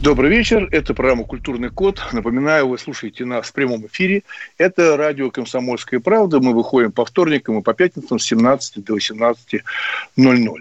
Добрый 0.00 0.30
вечер. 0.30 0.68
Это 0.70 0.94
программа 0.94 1.24
«Культурный 1.24 1.70
код». 1.70 2.00
Напоминаю, 2.12 2.68
вы 2.68 2.78
слушаете 2.78 3.24
нас 3.24 3.48
в 3.48 3.52
прямом 3.52 3.84
эфире. 3.88 4.22
Это 4.56 4.96
радио 4.96 5.28
«Комсомольская 5.32 5.98
правда». 5.98 6.38
Мы 6.38 6.54
выходим 6.54 6.92
по 6.92 7.04
вторникам 7.04 7.58
и 7.58 7.62
по 7.62 7.74
пятницам 7.74 8.20
с 8.20 8.24
17 8.26 8.84
до 8.84 8.96
18.00. 8.96 10.54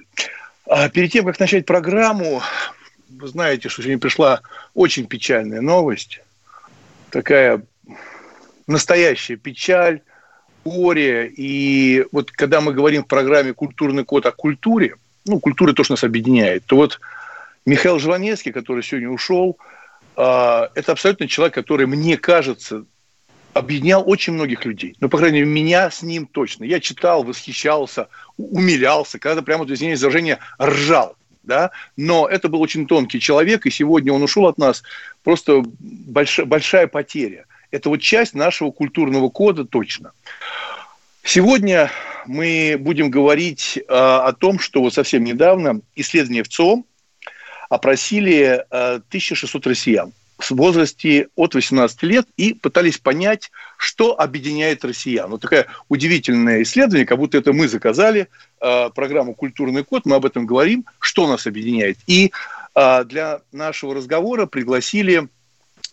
А 0.66 0.90
перед 0.90 1.12
тем, 1.12 1.24
как 1.26 1.40
начать 1.40 1.68
программу, 1.68 2.42
вы 3.10 3.28
знаете, 3.28 3.70
что 3.70 3.84
сегодня 3.84 4.00
пришла 4.00 4.42
очень 4.74 5.06
печальная 5.06 5.62
новость. 5.62 6.20
Такая 7.12 7.62
настоящая 8.66 9.36
печаль, 9.36 10.02
горе. 10.66 11.28
И 11.28 12.08
вот 12.12 12.32
когда 12.32 12.60
мы 12.60 12.74
говорим 12.74 13.04
в 13.04 13.08
программе 13.08 13.54
«Культурный 13.54 14.04
код» 14.04 14.26
о 14.26 14.32
культуре, 14.32 14.96
ну, 15.28 15.40
культура 15.40 15.74
то, 15.74 15.84
что 15.84 15.94
нас 15.94 16.04
объединяет, 16.04 16.66
то 16.66 16.76
вот– 16.76 17.00
Михаил 17.68 18.00
Жванецкий, 18.00 18.54
который 18.54 18.82
сегодня 18.82 19.10
ушел, 19.10 19.58
а, 20.16 20.72
это 20.74 20.94
абсолютно 20.94 21.28
человек, 21.28 21.54
который, 21.54 21.86
мне 21.86 22.16
кажется, 22.16 22.86
объединял 23.54 24.10
очень 24.10 24.34
многих 24.34 24.64
людей. 24.64 24.96
Ну, 25.02 25.10
по 25.10 25.18
крайней 25.18 25.42
мере, 25.42 25.52
меня 25.52 25.92
с 25.92 26.02
ним 26.02 26.28
точно. 26.28 26.64
Я 26.64 26.80
читал, 26.80 27.24
восхищался, 27.24 28.08
умилялся, 28.38 29.20
когда 29.20 29.42
прямо, 29.42 29.66
извиняюсь 29.66 30.00
выражение, 30.00 30.40
ржал. 30.62 31.18
Да? 31.44 31.72
Но 31.98 32.26
это 32.26 32.48
был 32.48 32.62
очень 32.62 32.88
тонкий 32.88 33.20
человек, 33.20 33.66
и 33.66 33.70
сегодня 33.70 34.14
он 34.14 34.24
ушел 34.24 34.48
от 34.48 34.58
нас. 34.58 34.82
Просто 35.26 35.62
большая, 35.80 36.46
большая 36.46 36.88
потеря. 36.88 37.48
Это 37.72 37.90
вот 37.90 37.98
часть 37.98 38.34
нашего 38.34 38.72
культурного 38.72 39.28
кода 39.28 39.66
точно. 39.66 40.14
Сегодня 41.22 41.92
мы 42.28 42.78
будем 42.80 43.10
говорить 43.10 43.78
э, 43.78 43.82
о 43.90 44.32
том, 44.32 44.58
что 44.58 44.80
вот 44.80 44.94
совсем 44.94 45.26
недавно 45.26 45.82
исследование 45.98 46.44
в 46.44 46.48
ЦОМ 46.48 46.86
опросили 47.70 48.66
1600 48.70 49.66
э, 49.66 49.70
россиян 49.70 50.14
в 50.38 50.52
возрасте 50.52 51.30
от 51.36 51.56
18 51.56 52.04
лет 52.04 52.28
и 52.38 52.54
пытались 52.54 52.98
понять, 52.98 53.52
что 53.78 54.20
объединяет 54.20 54.86
россиян. 54.86 55.30
Вот 55.30 55.42
такое 55.42 55.66
удивительное 55.90 56.62
исследование, 56.62 57.06
как 57.06 57.18
будто 57.18 57.38
это 57.38 57.54
мы 57.54 57.68
заказали 57.68 58.28
э, 58.62 58.90
программу 58.94 59.34
«Культурный 59.34 59.84
код», 59.84 60.06
мы 60.06 60.16
об 60.16 60.26
этом 60.26 60.46
говорим, 60.46 60.86
что 61.00 61.28
нас 61.28 61.48
объединяет. 61.48 61.98
И 62.06 62.32
э, 62.76 63.04
для 63.06 63.42
нашего 63.52 63.96
разговора 63.96 64.46
пригласили 64.46 65.28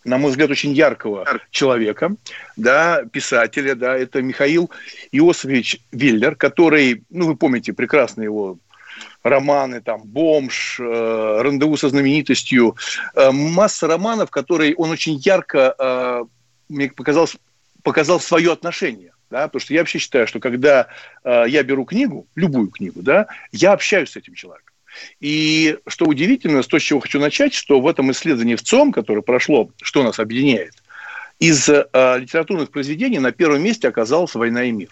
на 0.03 0.19
мой 0.19 0.29
взгляд, 0.29 0.51
очень 0.51 0.71
яркого 0.71 1.25
человека, 1.49 2.15
да, 2.55 3.03
писателя, 3.11 3.73
да, 3.73 3.97
это 3.97 4.21
Михаил 4.21 4.69
Иосифович 5.11 5.79
Виллер, 5.91 6.35
который, 6.35 7.03
ну, 7.09 7.25
вы 7.25 7.35
помните 7.35 7.73
прекрасно 7.73 8.21
его 8.21 8.59
романы, 9.23 9.81
там, 9.81 10.03
«Бомж», 10.03 10.79
э, 10.79 11.41
«Рандеву 11.41 11.77
со 11.77 11.89
знаменитостью», 11.89 12.75
э, 13.15 13.31
масса 13.31 13.87
романов, 13.87 14.29
которые 14.29 14.75
он 14.75 14.91
очень 14.91 15.15
ярко, 15.15 15.75
э, 15.77 16.23
мне 16.69 16.89
показал, 16.89 17.29
показал 17.83 18.19
свое 18.19 18.51
отношение. 18.51 19.11
Да, 19.31 19.47
потому 19.47 19.61
что 19.61 19.73
я 19.73 19.81
вообще 19.81 19.97
считаю, 19.97 20.27
что 20.27 20.39
когда 20.39 20.87
я 21.25 21.63
беру 21.63 21.83
книгу, 21.83 22.27
любую 22.35 22.67
книгу, 22.67 23.01
да, 23.01 23.25
я 23.51 23.71
общаюсь 23.73 24.11
с 24.11 24.15
этим 24.15 24.35
человеком. 24.35 24.71
И 25.19 25.77
что 25.87 26.05
удивительно, 26.05 26.61
того, 26.61 26.79
с 26.79 26.83
чего 26.83 26.99
хочу 26.99 27.19
начать, 27.19 27.53
что 27.53 27.81
в 27.81 27.87
этом 27.87 28.11
исследовании 28.11 28.55
в 28.55 28.61
ЦОМ, 28.61 28.91
которое 28.91 29.21
прошло, 29.21 29.71
что 29.81 30.03
нас 30.03 30.19
объединяет, 30.19 30.73
из 31.39 31.67
э, 31.67 31.85
литературных 31.91 32.71
произведений 32.71 33.19
на 33.19 33.31
первом 33.31 33.61
месте 33.61 33.87
оказалась 33.87 34.35
«Война 34.35 34.63
и 34.63 34.71
мир». 34.71 34.89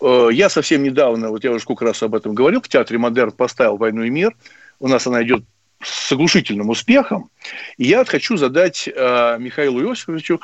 Э, 0.00 0.28
я 0.32 0.48
совсем 0.48 0.82
недавно, 0.82 1.30
вот 1.30 1.44
я 1.44 1.50
уже 1.50 1.60
сколько 1.60 1.84
раз 1.84 2.02
об 2.02 2.14
этом 2.14 2.34
говорил, 2.34 2.60
в 2.60 2.68
Театре 2.68 2.98
Модерн 2.98 3.32
поставил 3.32 3.76
«Войну 3.76 4.02
и 4.02 4.10
мир». 4.10 4.34
У 4.78 4.88
нас 4.88 5.06
она 5.06 5.22
идет 5.22 5.42
с 5.82 6.12
оглушительным 6.12 6.68
успехом. 6.68 7.30
И 7.76 7.84
я 7.84 8.04
хочу 8.04 8.36
задать 8.36 8.88
э, 8.88 9.36
Михаилу 9.38 9.82
Иосифовичу 9.82 10.40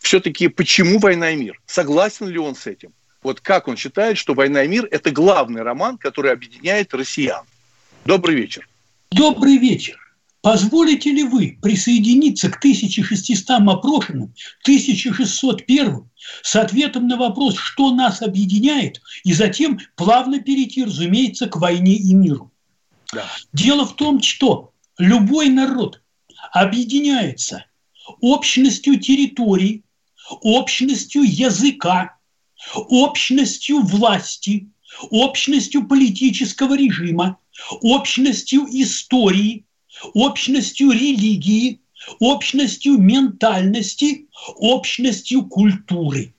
все-таки, 0.00 0.48
почему 0.48 0.98
«Война 0.98 1.30
и 1.30 1.36
мир»? 1.36 1.60
Согласен 1.66 2.28
ли 2.28 2.38
он 2.38 2.54
с 2.54 2.66
этим? 2.66 2.92
Вот 3.22 3.40
как 3.40 3.68
он 3.68 3.76
считает, 3.76 4.16
что 4.16 4.34
«Война 4.34 4.62
и 4.62 4.68
мир»– 4.68 4.86
это 4.90 5.10
главный 5.10 5.62
роман, 5.62 5.98
который 5.98 6.32
объединяет 6.32 6.94
россиян? 6.94 7.44
Добрый 8.04 8.36
вечер. 8.36 8.68
Добрый 9.10 9.56
вечер. 9.56 9.98
Позволите 10.40 11.10
ли 11.10 11.24
вы 11.24 11.58
присоединиться 11.60 12.48
к 12.48 12.58
1600 12.58 13.50
опрошенным, 13.68 14.34
1601 14.62 16.08
с 16.42 16.56
ответом 16.56 17.08
на 17.08 17.16
вопрос, 17.16 17.56
что 17.56 17.92
нас 17.92 18.22
объединяет, 18.22 19.00
и 19.24 19.32
затем 19.32 19.80
плавно 19.96 20.40
перейти, 20.40 20.84
разумеется, 20.84 21.48
к 21.48 21.56
войне 21.56 21.94
и 21.94 22.14
миру? 22.14 22.52
Да. 23.12 23.24
Дело 23.52 23.84
в 23.84 23.96
том, 23.96 24.22
что 24.22 24.72
любой 24.96 25.48
народ 25.48 26.02
объединяется 26.52 27.64
общностью 28.20 29.00
территорий, 29.00 29.82
общностью 30.40 31.22
языка, 31.22 32.16
общностью 32.74 33.80
власти, 33.80 34.70
общностью 35.10 35.88
политического 35.88 36.76
режима, 36.76 37.38
общностью 37.80 38.66
истории– 38.70 39.64
общностью 40.14 40.90
религии, 40.90 41.80
общностью 42.20 42.98
ментальности, 42.98 44.26
общностью 44.56 45.46
культуры. 45.46 46.34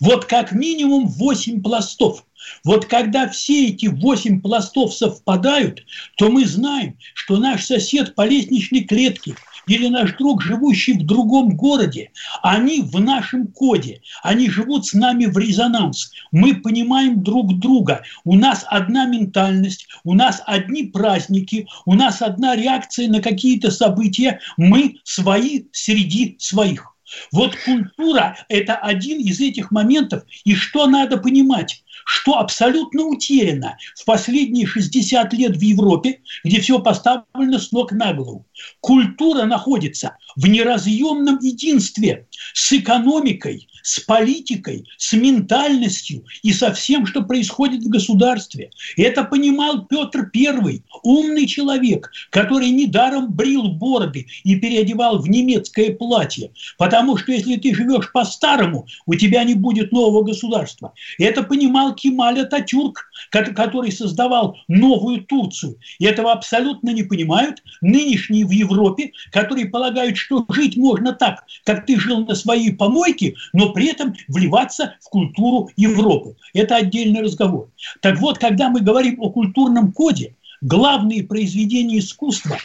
Вот 0.00 0.24
как 0.24 0.52
минимум 0.52 1.06
8 1.06 1.62
пластов. 1.62 2.24
Вот 2.64 2.86
когда 2.86 3.28
все 3.28 3.68
эти 3.68 3.86
восемь 3.86 4.40
пластов 4.40 4.94
совпадают, 4.94 5.84
то 6.16 6.30
мы 6.30 6.46
знаем, 6.46 6.96
что 7.14 7.36
наш 7.36 7.64
сосед 7.64 8.14
по 8.14 8.26
лестничной 8.26 8.84
клетке– 8.84 9.34
или 9.68 9.88
наш 9.88 10.14
друг, 10.14 10.42
живущий 10.42 10.94
в 10.94 11.06
другом 11.06 11.56
городе, 11.56 12.10
они 12.42 12.82
в 12.82 13.00
нашем 13.00 13.48
коде, 13.48 14.00
они 14.22 14.50
живут 14.50 14.86
с 14.86 14.94
нами 14.94 15.26
в 15.26 15.36
резонанс. 15.38 16.10
Мы 16.32 16.56
понимаем 16.56 17.22
друг 17.22 17.58
друга. 17.58 18.02
У 18.24 18.34
нас 18.34 18.64
одна 18.68 19.06
ментальность, 19.06 19.86
у 20.04 20.14
нас 20.14 20.42
одни 20.46 20.84
праздники, 20.84 21.66
у 21.84 21.94
нас 21.94 22.22
одна 22.22 22.56
реакция 22.56 23.08
на 23.08 23.20
какие-то 23.20 23.70
события. 23.70 24.40
Мы 24.56 24.96
свои 25.04 25.64
среди 25.72 26.36
своих. 26.38 26.94
Вот 27.32 27.56
культура– 27.64 28.36
это 28.48 28.74
один 28.74 29.18
из 29.20 29.40
этих 29.40 29.70
моментов. 29.70 30.24
И 30.44 30.54
что 30.54 30.86
надо 30.86 31.16
понимать? 31.16 31.82
Что 32.04 32.38
абсолютно 32.38 33.04
утеряно 33.04 33.76
в 33.96 34.04
последние 34.04 34.66
60 34.66 35.32
лет 35.34 35.56
в 35.56 35.60
Европе, 35.60 36.20
где 36.44 36.60
все 36.60 36.78
поставлено 36.78 37.58
с 37.58 37.72
ног 37.72 37.92
на 37.92 38.12
голову. 38.12 38.46
Культура 38.80 39.44
находится 39.44 40.16
в 40.36 40.46
неразъемном 40.46 41.38
единстве 41.40 42.26
с 42.54 42.72
экономикой, 42.72 43.68
с 43.82 44.00
политикой, 44.00 44.84
с 44.98 45.12
ментальностью 45.12 46.24
и 46.42 46.52
со 46.52 46.72
всем, 46.72 47.06
что 47.06 47.22
происходит 47.22 47.82
в 47.82 47.88
государстве. 47.88 48.70
Это 48.96 49.24
понимал 49.24 49.86
Петр 49.86 50.30
I, 50.34 50.82
умный 51.02 51.46
человек, 51.46 52.10
который 52.30 52.70
недаром 52.70 53.32
брил 53.32 53.68
бороды 53.68 54.26
и 54.44 54.56
переодевал 54.56 55.18
в 55.18 55.28
немецкое 55.28 55.94
платье, 55.94 56.50
потому 56.76 57.16
что 57.16 57.32
если 57.32 57.56
ты 57.56 57.74
живешь 57.74 58.12
по-старому, 58.12 58.86
у 59.06 59.14
тебя 59.14 59.44
не 59.44 59.54
будет 59.54 59.92
нового 59.92 60.22
государства. 60.22 60.92
Это 61.18 61.42
понимал 61.42 61.87
Кемаль 61.94 62.40
Ататюрк, 62.40 63.10
который 63.30 63.92
создавал 63.92 64.56
новую 64.68 65.24
Турцию. 65.24 65.76
И 65.98 66.04
этого 66.04 66.32
абсолютно 66.32 66.90
не 66.90 67.02
понимают 67.02 67.62
нынешние 67.80 68.46
в 68.46 68.50
Европе, 68.50 69.12
которые 69.30 69.66
полагают, 69.66 70.16
что 70.16 70.46
жить 70.50 70.76
можно 70.76 71.12
так, 71.12 71.44
как 71.64 71.86
ты 71.86 71.98
жил 71.98 72.24
на 72.26 72.34
своей 72.34 72.72
помойке, 72.72 73.34
но 73.52 73.72
при 73.72 73.86
этом 73.86 74.14
вливаться 74.28 74.94
в 75.00 75.08
культуру 75.08 75.70
Европы. 75.76 76.36
Это 76.54 76.76
отдельный 76.76 77.22
разговор. 77.22 77.70
Так 78.00 78.18
вот, 78.18 78.38
когда 78.38 78.68
мы 78.68 78.80
говорим 78.80 79.20
о 79.20 79.30
культурном 79.30 79.92
коде, 79.92 80.34
главные 80.60 81.22
произведения 81.22 81.98
искусства, 81.98 82.58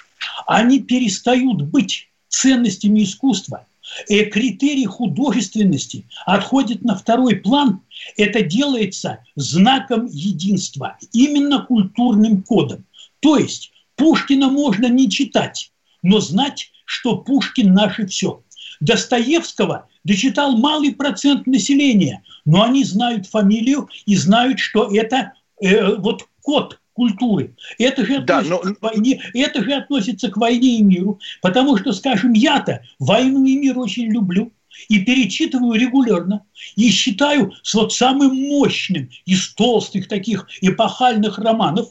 они 0.47 0.79
перестают 0.79 1.61
быть 1.61 2.09
ценностями 2.27 3.03
искусства. 3.03 3.65
И 4.07 4.23
критерий 4.25 4.85
художественности 4.85 6.07
отходит 6.25 6.83
на 6.83 6.95
второй 6.95 7.35
план. 7.35 7.81
Это 8.17 8.41
делается 8.41 9.19
знаком 9.35 10.05
единства, 10.05 10.97
именно 11.11 11.65
культурным 11.65 12.43
кодом. 12.43 12.85
То 13.19 13.37
есть 13.37 13.71
Пушкина 13.95 14.49
можно 14.49 14.87
не 14.87 15.09
читать, 15.09 15.71
но 16.01 16.19
знать, 16.19 16.71
что 16.85 17.17
Пушкин 17.17 17.73
наше 17.73 18.05
все. 18.07 18.41
Достоевского 18.79 19.87
дочитал 20.03 20.57
малый 20.57 20.93
процент 20.93 21.47
населения, 21.47 22.23
но 22.45 22.63
они 22.63 22.83
знают 22.83 23.27
фамилию 23.27 23.89
и 24.05 24.15
знают, 24.15 24.59
что 24.59 24.93
это 24.93 25.33
э, 25.61 25.95
вот 25.95 26.27
код 26.41 26.79
культуры. 26.93 27.55
Это 27.77 28.05
же, 28.05 28.21
да, 28.21 28.41
но... 28.41 28.59
к 28.59 28.81
войне, 28.81 29.21
это 29.33 29.63
же 29.63 29.73
относится 29.73 30.29
к 30.29 30.37
войне 30.37 30.77
и 30.77 30.83
миру, 30.83 31.19
потому 31.41 31.77
что, 31.77 31.91
скажем, 31.91 32.33
я-то 32.33 32.81
войну 32.99 33.45
и 33.45 33.57
мир 33.57 33.77
очень 33.77 34.11
люблю 34.11 34.51
и 34.89 34.99
перечитываю 34.99 35.79
регулярно, 35.79 36.45
и 36.75 36.89
считаю 36.89 37.53
вот 37.73 37.93
самым 37.93 38.35
мощным 38.35 39.09
из 39.25 39.53
толстых 39.53 40.07
таких 40.07 40.47
эпохальных 40.61 41.37
романов, 41.37 41.89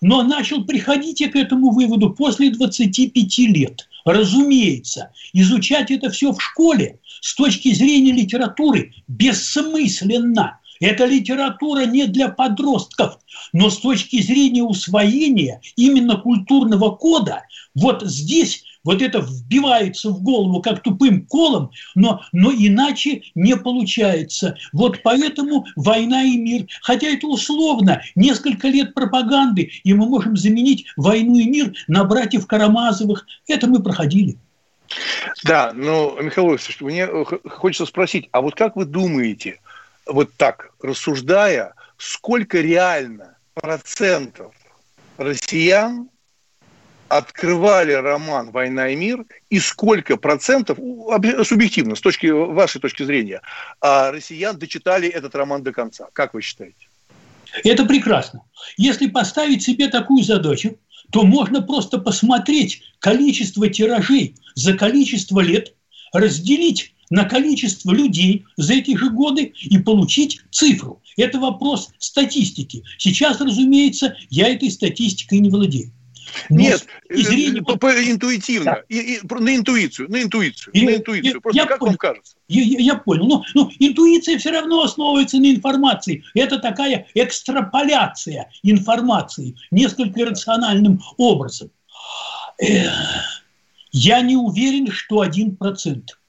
но 0.00 0.22
начал 0.22 0.64
приходить 0.64 1.20
я 1.20 1.30
к 1.30 1.36
этому 1.36 1.70
выводу 1.70 2.10
после 2.10 2.50
25 2.50 3.38
лет. 3.38 3.88
Разумеется, 4.04 5.12
изучать 5.32 5.90
это 5.90 6.10
все 6.10 6.32
в 6.32 6.40
школе 6.40 7.00
с 7.20 7.34
точки 7.34 7.72
зрения 7.72 8.12
литературы 8.12 8.94
бессмысленно. 9.08 10.58
Эта 10.80 11.04
литература 11.04 11.84
не 11.84 12.06
для 12.06 12.28
подростков, 12.28 13.18
но 13.52 13.68
с 13.68 13.78
точки 13.78 14.22
зрения 14.22 14.62
усвоения 14.62 15.60
именно 15.76 16.16
культурного 16.16 16.90
кода, 16.96 17.42
вот 17.74 18.02
здесь 18.02 18.64
вот 18.82 19.02
это 19.02 19.20
вбивается 19.20 20.08
в 20.08 20.22
голову 20.22 20.62
как 20.62 20.82
тупым 20.82 21.26
колом, 21.26 21.70
но, 21.94 22.22
но 22.32 22.50
иначе 22.50 23.22
не 23.34 23.56
получается. 23.56 24.56
Вот 24.72 25.02
поэтому 25.02 25.66
война 25.76 26.22
и 26.22 26.38
мир, 26.38 26.66
хотя 26.80 27.08
это 27.08 27.26
условно, 27.26 28.00
несколько 28.14 28.68
лет 28.68 28.94
пропаганды, 28.94 29.70
и 29.84 29.92
мы 29.92 30.06
можем 30.08 30.34
заменить 30.34 30.86
войну 30.96 31.36
и 31.36 31.46
мир 31.46 31.74
на 31.88 32.04
братьев 32.04 32.46
Карамазовых. 32.46 33.26
Это 33.46 33.66
мы 33.66 33.82
проходили. 33.82 34.38
Да, 35.44 35.72
но, 35.74 36.16
Михаил 36.20 36.48
Владимирович, 36.48 36.80
мне 36.80 37.06
хочется 37.48 37.86
спросить, 37.86 38.28
а 38.32 38.40
вот 38.40 38.54
как 38.54 38.76
вы 38.76 38.86
думаете, 38.86 39.60
вот 40.10 40.34
так, 40.36 40.70
рассуждая, 40.82 41.74
сколько 41.96 42.60
реально 42.60 43.36
процентов 43.54 44.54
россиян 45.16 46.08
открывали 47.08 47.92
роман 47.92 48.50
«Война 48.50 48.88
и 48.88 48.96
мир» 48.96 49.24
и 49.48 49.58
сколько 49.58 50.16
процентов, 50.16 50.78
субъективно, 51.44 51.96
с 51.96 52.00
точки 52.00 52.26
вашей 52.26 52.80
точки 52.80 53.02
зрения, 53.02 53.42
а, 53.80 54.12
россиян 54.12 54.56
дочитали 54.56 55.08
этот 55.08 55.34
роман 55.34 55.62
до 55.62 55.72
конца? 55.72 56.08
Как 56.12 56.34
вы 56.34 56.42
считаете? 56.42 56.88
Это 57.64 57.84
прекрасно. 57.84 58.42
Если 58.76 59.08
поставить 59.08 59.62
себе 59.62 59.88
такую 59.88 60.22
задачу, 60.22 60.78
то 61.10 61.24
можно 61.24 61.62
просто 61.62 61.98
посмотреть 61.98 62.82
количество 63.00 63.68
тиражей 63.68 64.36
за 64.54 64.74
количество 64.74 65.40
лет, 65.40 65.74
разделить 66.12 66.94
на 67.10 67.24
количество 67.24 67.92
людей 67.92 68.46
за 68.56 68.74
эти 68.74 68.96
же 68.96 69.10
годы 69.10 69.52
и 69.60 69.78
получить 69.78 70.40
цифру. 70.50 71.02
Это 71.16 71.38
вопрос 71.38 71.90
статистики. 71.98 72.82
Сейчас, 72.98 73.40
разумеется, 73.40 74.16
я 74.30 74.48
этой 74.48 74.70
статистикой 74.70 75.40
не 75.40 75.50
владею. 75.50 75.92
Нет, 76.48 76.86
зрения... 77.08 77.60
по, 77.60 77.76
по, 77.76 77.90
интуитивно, 77.90 78.64
да. 78.64 78.82
и, 78.88 79.16
и, 79.16 79.20
на 79.28 79.56
интуицию, 79.56 80.08
на 80.10 80.22
интуицию, 80.22 80.72
и, 80.72 80.86
на 80.86 80.96
интуицию. 80.96 81.34
Я, 81.34 81.40
Просто 81.40 81.60
я 81.60 81.66
как 81.66 81.80
понял. 81.80 81.90
вам 81.90 81.98
кажется? 81.98 82.36
Я, 82.46 82.62
я, 82.62 82.78
я 82.78 82.94
понял. 82.94 83.26
Ну, 83.26 83.44
ну, 83.54 83.70
интуиция 83.80 84.38
все 84.38 84.50
равно 84.52 84.82
основывается 84.82 85.38
на 85.38 85.50
информации. 85.50 86.22
Это 86.34 86.58
такая 86.58 87.06
экстраполяция 87.14 88.48
информации 88.62 89.56
несколько 89.72 90.24
рациональным 90.24 91.00
образом. 91.16 91.70
Я 93.92 94.20
не 94.20 94.36
уверен, 94.36 94.90
что 94.90 95.22
один 95.22 95.56
процент. 95.56 96.19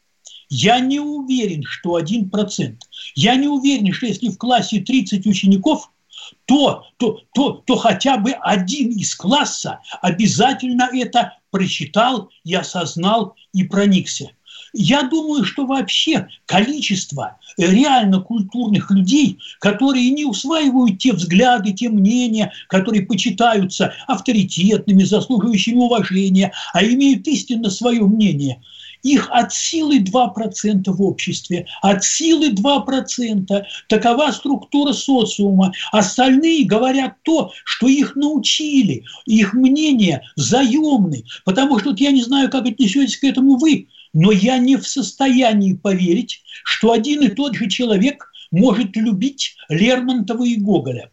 Я 0.52 0.80
не 0.82 1.00
уверен, 1.00 1.64
что 1.64 1.96
один 1.96 2.30
процент. 2.30 2.84
Я 3.16 3.36
не 3.36 3.48
уверен, 3.48 3.94
что 3.94 4.06
если 4.06 4.28
в 4.30 4.38
классе 4.38 4.82
30 4.82 5.26
учеников– 5.26 5.90
то, 6.46 6.86
то, 6.98 7.22
то, 7.34 7.64
то 7.66 7.76
хотя 7.76 8.18
бы 8.18 8.32
один 8.32 8.90
из 8.90 9.16
класса 9.16 9.80
обязательно 10.02 10.90
это 10.94 11.38
прочитал 11.50 12.30
и 12.44 12.54
осознал 12.54 13.36
и 13.54 13.64
проникся. 13.64 14.32
Я 14.74 15.04
думаю, 15.04 15.44
что 15.44 15.66
вообще 15.66 16.28
количество 16.46 17.38
реально 17.58 18.22
культурных 18.22 18.90
людей, 18.92 19.40
которые 19.60 20.10
не 20.12 20.24
усваивают 20.24 21.00
те 21.00 21.12
взгляды, 21.12 21.74
те 21.74 21.90
мнения, 21.90 22.54
которые 22.68 23.06
почитаются 23.06 23.94
авторитетными, 24.08 25.04
заслуживающими 25.04 25.78
уважения, 25.78 26.54
а 26.74 26.84
имеют 26.84 27.28
истинно 27.28 27.70
свое 27.70 28.02
мнение– 28.04 28.62
их 29.04 29.30
от 29.32 29.54
силы 29.54 30.00
2% 30.00 30.92
в 30.92 31.02
обществе, 31.02 31.68
от 31.82 32.04
силы 32.04 32.52
2%. 32.52 33.64
Такова 33.88 34.32
структура 34.32 34.94
социума. 34.94 35.74
Остальные 35.92 36.66
говорят 36.66 37.16
то, 37.24 37.52
что 37.66 37.88
их 37.88 38.16
научили. 38.16 39.04
Их 39.26 39.54
мнение 39.54 40.22
заемны. 40.36 41.24
Потому 41.46 41.80
что 41.80 41.90
вот 41.90 42.00
я 42.00 42.12
не 42.12 42.24
знаю, 42.24 42.50
как 42.50 42.66
отнесетесь 42.66 43.18
к 43.18 43.24
этому 43.24 43.58
вы, 43.58 43.88
но 44.14 44.32
я 44.32 44.58
не 44.58 44.76
в 44.76 44.88
состоянии 44.88 45.74
поверить, 45.74 46.42
что 46.64 46.92
один 46.92 47.22
и 47.22 47.30
тот 47.30 47.56
же 47.56 47.70
человек 47.70 48.32
может 48.52 48.96
любить 48.96 49.56
Лермонтова 49.70 50.44
и 50.44 50.56
Гоголя. 50.56 51.12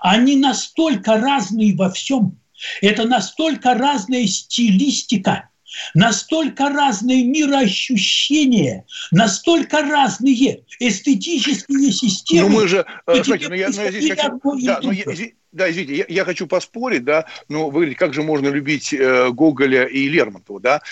Они 0.00 0.36
настолько 0.36 1.16
разные 1.16 1.74
во 1.74 1.90
всем, 1.90 2.38
это 2.80 3.06
настолько 3.06 3.74
разная 3.74 4.26
стилистика– 4.26 5.48
настолько 5.94 6.68
разные 6.68 7.24
мироощущения, 7.24 8.84
настолько 9.10 9.82
разные 9.82 10.60
эстетические 10.78 11.92
системы. 11.92 12.48
Ну 12.48 12.60
мы 12.60 12.68
же, 12.68 12.86
э, 13.06 13.24
смотрите, 13.24 13.48
ну 13.48 13.54
я, 13.54 13.68
ну, 13.68 13.82
я 13.82 13.90
здесь 13.90 14.10
хочу, 14.10 14.40
да, 14.64 14.80
ну, 14.82 14.90
я, 14.90 15.04
да, 15.52 15.70
извините, 15.70 15.96
я, 15.96 16.04
я 16.08 16.24
хочу 16.24 16.46
поспорить, 16.46 17.04
да, 17.04 17.26
но 17.48 17.66
вы 17.66 17.72
говорите, 17.72 17.96
как 17.96 18.14
же 18.14 18.22
можно 18.22 18.48
любить 18.48 18.92
э, 18.92 19.30
Гоголя 19.30 19.84
и 19.84 20.08
Лермонтова, 20.08 20.60
да, 20.60 20.82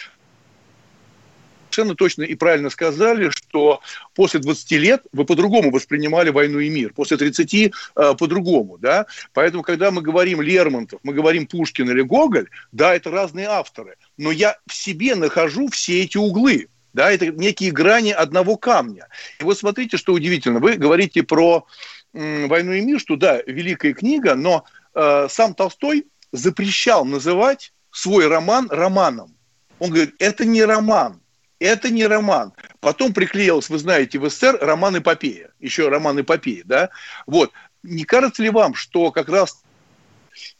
совершенно 1.72 1.94
точно 1.94 2.22
и 2.22 2.34
правильно 2.34 2.70
сказали, 2.70 3.30
что 3.30 3.80
после 4.14 4.40
20 4.40 4.72
лет 4.72 5.02
вы 5.12 5.24
по-другому 5.24 5.70
воспринимали 5.70 6.30
«Войну 6.30 6.58
и 6.58 6.68
мир», 6.68 6.92
после 6.92 7.16
30 7.16 7.54
э, 7.54 7.70
по-другому, 8.18 8.78
да. 8.78 9.06
Поэтому, 9.32 9.62
когда 9.62 9.90
мы 9.90 10.02
говорим 10.02 10.42
Лермонтов, 10.42 11.00
мы 11.02 11.14
говорим 11.14 11.46
Пушкин 11.46 11.90
или 11.90 12.02
Гоголь, 12.02 12.48
да, 12.72 12.94
это 12.94 13.10
разные 13.10 13.46
авторы, 13.46 13.96
но 14.18 14.30
я 14.30 14.56
в 14.66 14.74
себе 14.74 15.14
нахожу 15.14 15.68
все 15.68 16.02
эти 16.02 16.18
углы, 16.18 16.68
да, 16.92 17.10
это 17.10 17.28
некие 17.28 17.70
грани 17.70 18.10
одного 18.10 18.56
камня. 18.56 19.08
И 19.40 19.44
вот 19.44 19.58
смотрите, 19.58 19.96
что 19.96 20.12
удивительно, 20.12 20.60
вы 20.60 20.76
говорите 20.76 21.22
про 21.22 21.66
«Войну 22.12 22.72
и 22.72 22.82
мир», 22.82 23.00
что 23.00 23.16
да, 23.16 23.40
великая 23.46 23.94
книга, 23.94 24.34
но 24.34 24.64
э, 24.94 25.26
сам 25.30 25.54
Толстой 25.54 26.06
запрещал 26.32 27.06
называть 27.06 27.72
свой 27.90 28.26
роман 28.26 28.68
романом. 28.70 29.34
Он 29.78 29.90
говорит, 29.90 30.14
это 30.18 30.44
не 30.44 30.62
роман, 30.62 31.21
это 31.62 31.90
не 31.90 32.06
роман. 32.06 32.52
Потом 32.80 33.12
приклеилось, 33.12 33.68
вы 33.68 33.78
знаете, 33.78 34.18
в 34.18 34.28
СССР 34.28 34.58
роман 34.60 34.98
эпопея. 34.98 35.50
Еще 35.60 35.88
роман 35.88 36.20
эпопея, 36.20 36.62
да? 36.64 36.90
Вот. 37.26 37.52
Не 37.82 38.04
кажется 38.04 38.42
ли 38.42 38.50
вам, 38.50 38.74
что 38.74 39.10
как 39.10 39.28
раз 39.28 39.62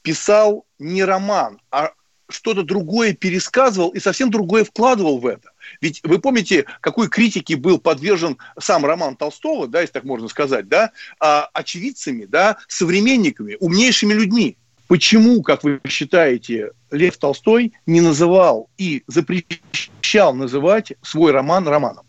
писал 0.03 0.67
не 0.79 1.05
роман, 1.05 1.61
а 1.71 1.93
что-то 2.29 2.63
другое 2.63 3.15
пересказывал 3.15 3.91
и 3.91 4.01
совсем 4.01 4.31
другое 4.31 4.65
вкладывал 4.65 5.19
в 5.19 5.27
это? 5.27 5.51
Ведь 5.81 6.01
вы 6.03 6.19
помните, 6.19 6.67
какой 6.81 7.09
критике 7.09 7.57
был 7.57 7.79
подвержен 7.79 8.39
сам 8.59 8.85
роман 8.85 9.17
Толстого, 9.17 9.69
да, 9.69 9.81
если 9.81 9.93
так 9.93 10.05
можно 10.05 10.29
сказать, 10.29 10.69
да, 10.69 10.93
а, 11.21 11.49
очевидцами, 11.53 12.25
да, 12.25 12.59
современниками, 12.69 13.57
умнейшими 13.61 14.15
людьми. 14.15 14.57
Почему, 14.89 15.43
как 15.43 15.65
вы 15.65 15.81
считаете, 15.89 16.73
Лев 16.91 17.17
Толстой 17.17 17.73
не 17.87 18.01
называл 18.01 18.69
и 18.77 19.05
запрещал 19.07 19.92
называть 20.33 20.93
свой 21.03 21.33
роман 21.33 21.67
романом? 21.67 22.05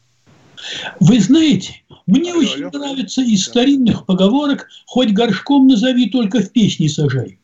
Вы 0.99 1.19
знаете, 1.19 1.83
мне 2.05 2.31
алло, 2.31 2.41
очень 2.41 2.65
алло. 2.65 2.79
нравится 2.79 3.21
из 3.21 3.45
старинных 3.45 4.05
поговорок 4.05 4.67
«хоть 4.85 5.11
горшком 5.11 5.67
назови, 5.67 6.09
только 6.09 6.39
в 6.39 6.51
песни 6.51 6.87
сажай». 6.87 7.39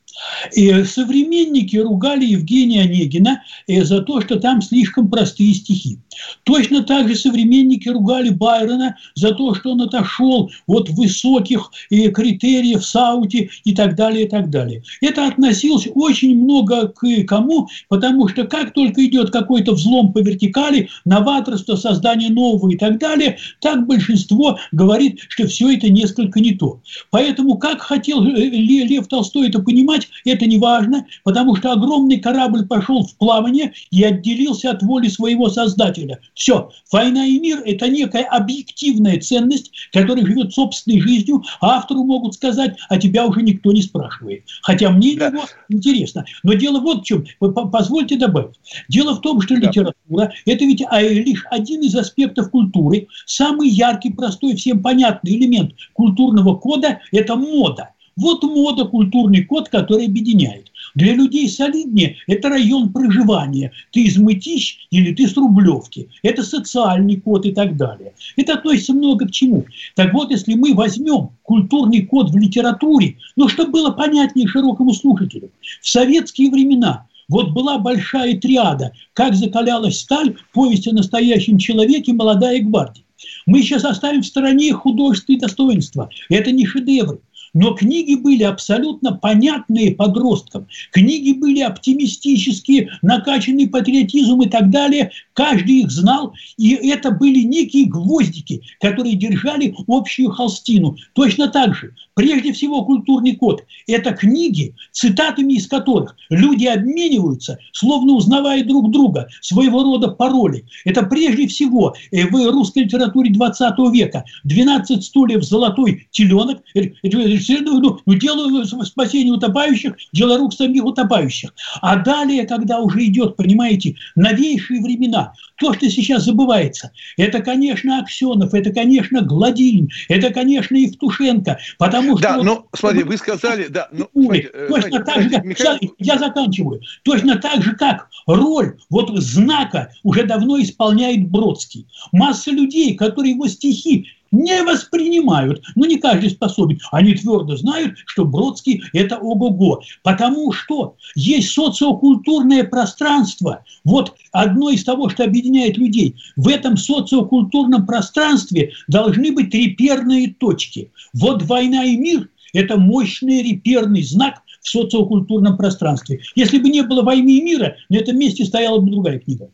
И 0.54 0.84
современники 0.84 1.78
ругали 1.78 2.26
Евгения 2.26 2.82
Онегина 2.82 3.44
э, 3.68 3.84
за 3.84 4.02
то, 4.02 4.22
что 4.22 4.40
там 4.40 4.62
слишком 4.62 5.10
простые 5.10 5.54
стихи. 5.54 6.00
Точно 6.44 6.84
так 6.84 7.08
же 7.08 7.16
современники 7.16 7.90
ругали 7.90 8.30
Байрона 8.30 8.96
за 9.16 9.34
то, 9.34 9.54
что 9.54 9.72
он 9.72 9.82
отошел 9.82 10.52
от 10.68 10.90
высоких 10.90 11.72
э, 11.90 12.10
критериев 12.10 12.86
Саути 12.86 13.50
и 13.64 13.76
так 13.76 13.96
далее, 13.96 14.26
и 14.26 14.30
так 14.30 14.50
далее. 14.50 14.84
Это 15.02 15.28
относилось 15.28 15.88
очень 15.94 16.36
много 16.42 16.88
к 16.88 17.06
кому, 17.28 17.70
потому 17.88 18.28
что 18.28 18.46
как 18.46 18.74
только 18.74 19.06
идет 19.06 19.32
какой-то 19.32 19.74
взлом 19.74 20.14
по 20.14 20.20
вертикали, 20.20 20.90
новаторство, 21.06 21.76
создание 21.76 22.30
нового 22.30 22.70
и 22.70 22.78
так 22.78 23.00
далее, 23.00 23.38
так 23.62 23.86
большинство 23.86 24.58
говорит, 24.72 25.20
что 25.30 25.48
все 25.48 25.72
это 25.72 25.90
несколько 25.90 26.40
не 26.40 26.54
то. 26.54 26.82
Поэтому 27.12 27.58
как 27.58 27.82
хотел 27.82 28.26
э, 28.26 28.32
Лев 28.32 29.08
Толстой 29.08 29.50
это 29.50 29.60
понимать, 29.60 30.08
это 30.26 30.46
не 30.46 30.58
важно, 30.58 31.06
потому 31.24 31.56
что 31.56 31.72
огромный 31.72 32.20
корабль 32.20 32.66
пошел 32.66 33.04
в 33.04 33.16
плавание 33.18 33.74
и 33.92 34.04
отделился 34.04 34.72
от 34.72 34.82
воли 34.82 35.08
своего 35.08 35.50
создателя. 35.50 36.09
Все. 36.34 36.72
Война 36.92 37.26
и 37.26 37.40
мир– 37.40 37.62
это 37.66 37.88
некая 37.88 38.24
объективная 38.24 39.20
ценность, 39.20 39.72
которая 39.92 40.26
живет 40.26 40.54
собственной 40.54 41.02
жизнью, 41.02 41.44
а 41.62 41.78
автору 41.78 42.04
могут 42.04 42.36
сказать, 42.36 42.78
а 42.90 42.98
тебя 42.98 43.26
уже 43.26 43.42
никто 43.42 43.72
не 43.72 43.82
спрашивает. 43.82 44.44
Хотя 44.62 44.90
мне 44.90 45.16
да. 45.16 45.28
его 45.28 45.44
интересно. 45.70 46.26
Но 46.44 46.54
дело 46.54 46.80
вот 46.80 47.02
в 47.02 47.06
чем. 47.06 47.26
Позвольте 47.40 48.18
добавить. 48.18 48.60
Дело 48.88 49.16
в 49.16 49.22
том, 49.22 49.42
что 49.42 49.56
да. 49.56 49.68
литература– 49.68 50.34
это 50.46 50.66
ведь 50.66 50.84
а, 50.88 51.02
лишь 51.02 51.46
один 51.50 51.82
из 51.82 51.96
аспектов 51.96 52.50
культуры. 52.50 53.08
Самый 53.26 53.70
яркий, 53.70 54.12
простой, 54.12 54.56
всем 54.56 54.82
понятный 54.82 55.36
элемент 55.36 55.74
культурного 55.94 56.56
кода– 56.56 57.00
это 57.12 57.36
мода. 57.36 57.90
Вот 58.20 58.44
мода, 58.44 58.84
культурный 58.84 59.46
код, 59.46 59.70
который 59.70 60.08
объединяет. 60.08 60.72
Для 60.94 61.14
людей 61.14 61.48
солиднее– 61.48 62.18
это 62.28 62.50
район 62.50 62.92
проживания. 62.92 63.72
Ты 63.94 64.02
из 64.02 64.18
Мытищ 64.18 64.88
или 64.92 65.14
ты 65.14 65.26
с 65.26 65.38
Рублевки. 65.38 66.10
Это 66.22 66.44
социальный 66.44 67.16
код 67.16 67.46
и 67.46 67.54
так 67.54 67.78
далее. 67.78 68.12
Это 68.36 68.56
относится 68.56 68.94
много 68.94 69.26
к 69.26 69.32
чему. 69.32 69.66
Так 69.96 70.14
вот, 70.14 70.32
если 70.32 70.56
мы 70.56 70.74
возьмем 70.74 71.30
культурный 71.44 72.02
код 72.02 72.32
в 72.32 72.38
литературе, 72.38 73.16
ну, 73.38 73.48
чтобы 73.48 73.72
было 73.72 73.92
понятнее 73.92 74.48
широкому 74.48 74.94
слушателю, 74.94 75.52
в 75.82 75.88
советские 75.88 76.52
времена 76.52 77.06
вот 77.30 77.52
была 77.52 77.78
большая 77.78 78.38
триада 78.38 78.92
«Как 79.14 79.34
закалялась 79.34 80.00
сталь», 80.00 80.36
«Повесть 80.54 80.88
о 80.88 80.94
настоящем 80.94 81.58
человеке», 81.58 82.12
«Молодая 82.12 82.62
гвардия». 82.62 83.06
Мы 83.46 83.62
сейчас 83.62 83.86
оставим 83.86 84.22
в 84.22 84.28
стороне 84.28 84.74
художество 84.74 85.34
и 85.34 85.38
достоинство. 85.38 86.10
Это 86.30 86.52
не 86.52 86.66
шедевры. 86.66 87.20
Но 87.54 87.74
книги 87.74 88.16
были 88.16 88.44
абсолютно 88.44 89.14
понятные 89.14 89.92
подросткам. 89.92 90.68
Книги 90.92 91.34
были 91.34 91.62
оптимистические, 91.62 92.92
накачанный 93.02 93.68
патриотизм 93.68 94.42
и 94.42 94.50
так 94.50 94.70
далее. 94.70 95.12
Каждый 95.40 95.84
их 95.84 95.90
знал, 95.90 96.34
и 96.58 96.74
это 96.90 97.12
были 97.12 97.44
некие 97.44 97.86
гвоздики, 97.86 98.62
которые 98.82 99.16
держали 99.16 99.74
общую 99.88 100.32
холстину. 100.32 100.98
Точно 101.14 101.48
так 101.48 101.74
же, 101.74 101.96
прежде 102.14 102.52
всего, 102.52 102.84
культурный 102.84 103.38
код– 103.38 103.64
это 103.88 104.12
книги, 104.12 104.76
цитатами 104.92 105.54
из 105.54 105.66
которых 105.68 106.18
люди 106.30 106.66
обмениваются, 106.66 107.58
словно 107.72 108.16
узнавая 108.16 108.66
друг 108.66 108.92
друга, 108.92 109.30
своего 109.40 109.82
рода 109.82 110.10
пароли. 110.10 110.66
Это 110.84 111.04
прежде 111.04 111.48
всего 111.48 111.96
э, 112.12 112.26
в 112.26 112.52
русской 112.52 112.80
литературе 112.80 113.32
20 113.32 113.80
века 113.94 114.26
12 114.44 115.02
стульев 115.02 115.46
«Золотой 115.46 116.10
теленок», 116.12 116.62
э, 116.76 116.82
э, 116.82 116.92
ну, 117.04 117.98
ну, 118.06 118.14
дело 118.16 118.66
спасения 118.84 119.32
утопающих, 119.32 119.96
дело 120.12 120.38
рук 120.38 120.54
самих 120.54 120.84
утопающих. 120.84 121.54
А 121.82 121.96
далее, 121.96 122.46
когда 122.46 122.82
уже 122.82 123.06
идет, 123.06 123.38
понимаете, 123.38 123.96
новейшие 124.18 124.82
времена, 124.82 125.29
то, 125.56 125.74
что 125.74 125.90
сейчас 125.90 126.26
забывается, 126.26 126.92
это, 127.18 127.42
конечно, 127.42 128.00
Аксенов, 128.00 128.54
это, 128.54 128.72
конечно, 128.72 129.22
Гладилин, 129.22 129.90
это, 130.08 130.32
конечно, 130.32 130.76
Евтушенко, 130.76 131.60
потому 131.78 132.18
что... 132.18 132.28
Да, 132.28 132.38
вот, 132.38 132.44
но, 132.46 132.68
смотри, 132.74 133.04
вы 133.04 133.18
сказали... 133.18 133.68
Да, 133.68 133.88
ну, 133.92 134.10
смотрите, 134.14 134.50
э, 134.54 134.68
точно 134.68 134.90
смотрите, 134.90 135.12
так 135.12 135.24
же, 135.24 135.30
как, 135.30 135.46
Михаил... 135.46 135.78
сейчас, 135.80 135.92
я 135.98 136.18
заканчиваю, 136.18 136.82
точно 137.04 137.36
так 137.38 137.64
же, 137.64 137.76
как 137.76 138.10
роль 138.26 138.78
вот 138.90 139.10
знака 139.20 139.92
уже 140.04 140.24
давно 140.24 140.62
исполняет 140.62 141.28
Бродский. 141.30 141.88
Масса 142.12 142.52
людей, 142.52 142.96
которые 142.96 143.34
его 143.34 143.48
стихи 143.48 144.08
не 144.32 144.64
воспринимают. 144.64 145.64
Но 145.76 145.86
не 145.86 145.98
каждый 145.98 146.30
способен. 146.30 146.80
Они 146.92 147.14
твердо 147.14 147.56
знают, 147.56 147.96
что 148.06 148.26
Бродский– 148.26 148.84
это 148.94 149.18
ого-го. 149.18 149.82
Потому 150.04 150.52
что 150.52 150.96
есть 151.16 151.52
социокультурное 151.52 152.64
пространство. 152.64 153.64
Вот 153.84 154.16
одно 154.32 154.70
из 154.70 154.84
того, 154.84 155.10
что 155.10 155.24
объединяет 155.24 155.78
людей. 155.78 156.16
В 156.36 156.48
этом 156.48 156.78
социокультурном 156.78 157.86
пространстве 157.86 158.74
должны 158.88 159.32
быть 159.32 159.54
реперные 159.54 160.34
точки. 160.34 160.92
Вот 161.14 161.44
«Война 161.44 161.84
и 161.86 161.98
мир»– 161.98 162.30
это 162.54 162.78
мощный 162.78 163.42
реперный 163.42 164.04
знак 164.04 164.42
в 164.62 164.70
социокультурном 164.70 165.58
пространстве. 165.58 166.22
Если 166.36 166.58
бы 166.58 166.70
не 166.70 166.82
было 166.82 167.02
«Войны 167.02 167.38
и 167.38 167.42
мира», 167.42 167.76
на 167.90 167.98
этом 167.98 168.18
месте 168.18 168.46
стояла 168.46 168.80
бы 168.80 168.92
другая 168.92 169.20
книга. 169.20 169.50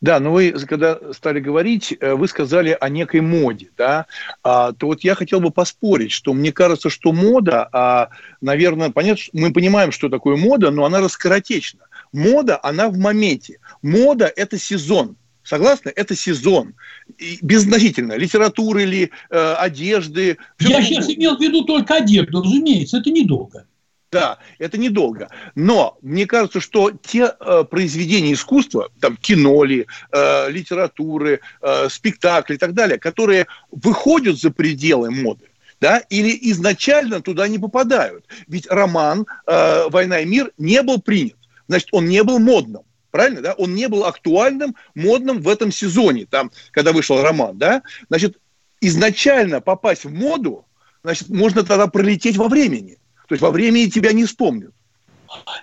Да, 0.00 0.18
но 0.18 0.32
вы, 0.32 0.52
когда 0.52 0.98
стали 1.12 1.40
говорить, 1.40 1.94
э, 2.00 2.14
вы 2.14 2.26
сказали 2.26 2.76
о 2.80 2.88
некой 2.88 3.20
моде, 3.20 3.68
да, 3.76 4.06
а, 4.42 4.72
то 4.72 4.86
вот 4.86 5.04
я 5.04 5.14
хотел 5.14 5.40
бы 5.40 5.50
поспорить, 5.50 6.10
что 6.10 6.32
мне 6.32 6.52
кажется, 6.52 6.88
что 6.88 7.12
мода, 7.12 7.68
а, 7.70 8.08
наверное, 8.40 8.90
понятно, 8.90 9.22
мы 9.34 9.52
понимаем, 9.52 9.92
что 9.92 10.08
такое 10.08 10.36
мода, 10.36 10.70
но 10.70 10.86
она 10.86 11.00
раскоротечна. 11.00 11.80
Мода, 12.12 12.58
она 12.62 12.88
в 12.88 12.96
моменте. 12.96 13.58
Мода– 13.82 14.32
это 14.36 14.58
сезон. 14.58 15.16
Согласны? 15.42 15.92
Это 15.94 16.16
сезон. 16.16 16.74
И 17.18 17.38
беззначительно. 17.42 18.14
Литературы 18.14 18.84
или 18.84 19.10
э, 19.30 19.54
одежды. 19.54 20.38
Я 20.60 20.82
сейчас 20.82 21.08
имел 21.10 21.36
в 21.36 21.40
виду 21.40 21.64
только 21.64 21.96
одежду, 21.96 22.42
разумеется, 22.42 22.98
это 22.98 23.10
недолго. 23.10 23.66
Да, 24.12 24.38
это 24.58 24.76
недолго. 24.76 25.28
Но 25.54 25.96
мне 26.02 26.26
кажется, 26.26 26.60
что 26.60 26.90
те 26.90 27.32
э, 27.38 27.64
произведения 27.70 28.32
искусства, 28.32 28.90
там 29.00 29.16
кино 29.16 29.62
ли, 29.62 29.86
э, 30.10 30.50
литературы, 30.50 31.40
э, 31.62 31.88
спектакли 31.88 32.54
и 32.54 32.58
так 32.58 32.74
далее, 32.74 32.98
которые 32.98 33.46
выходят 33.70 34.36
за 34.36 34.50
пределы 34.50 35.12
моды, 35.12 35.44
да, 35.80 35.98
или 36.10 36.36
изначально 36.50 37.20
туда 37.20 37.46
не 37.46 37.60
попадают. 37.60 38.24
Ведь 38.48 38.66
роман 38.68 39.26
э, 39.46 39.88
«Война 39.90 40.20
и 40.20 40.26
мир» 40.26 40.50
не 40.58 40.82
был 40.82 41.00
принят. 41.00 41.36
Значит, 41.68 41.90
он 41.92 42.06
не 42.06 42.24
был 42.24 42.40
модным. 42.40 42.82
Правильно, 43.12 43.42
да? 43.42 43.52
Он 43.54 43.76
не 43.76 43.86
был 43.88 44.04
актуальным, 44.04 44.74
модным 44.96 45.40
в 45.40 45.48
этом 45.48 45.70
сезоне, 45.70 46.26
там, 46.26 46.50
когда 46.72 46.92
вышел 46.92 47.22
роман, 47.22 47.58
да? 47.58 47.82
Значит, 48.08 48.38
изначально 48.80 49.60
попасть 49.60 50.04
в 50.04 50.12
моду, 50.12 50.64
значит, 51.04 51.28
можно 51.28 51.62
тогда 51.62 51.86
пролететь 51.86 52.36
во 52.36 52.48
времени. 52.48 52.98
То 53.30 53.34
есть 53.34 53.42
во 53.42 53.52
времени 53.52 53.86
тебя 53.86 54.12
не 54.12 54.24
вспомнят. 54.24 54.74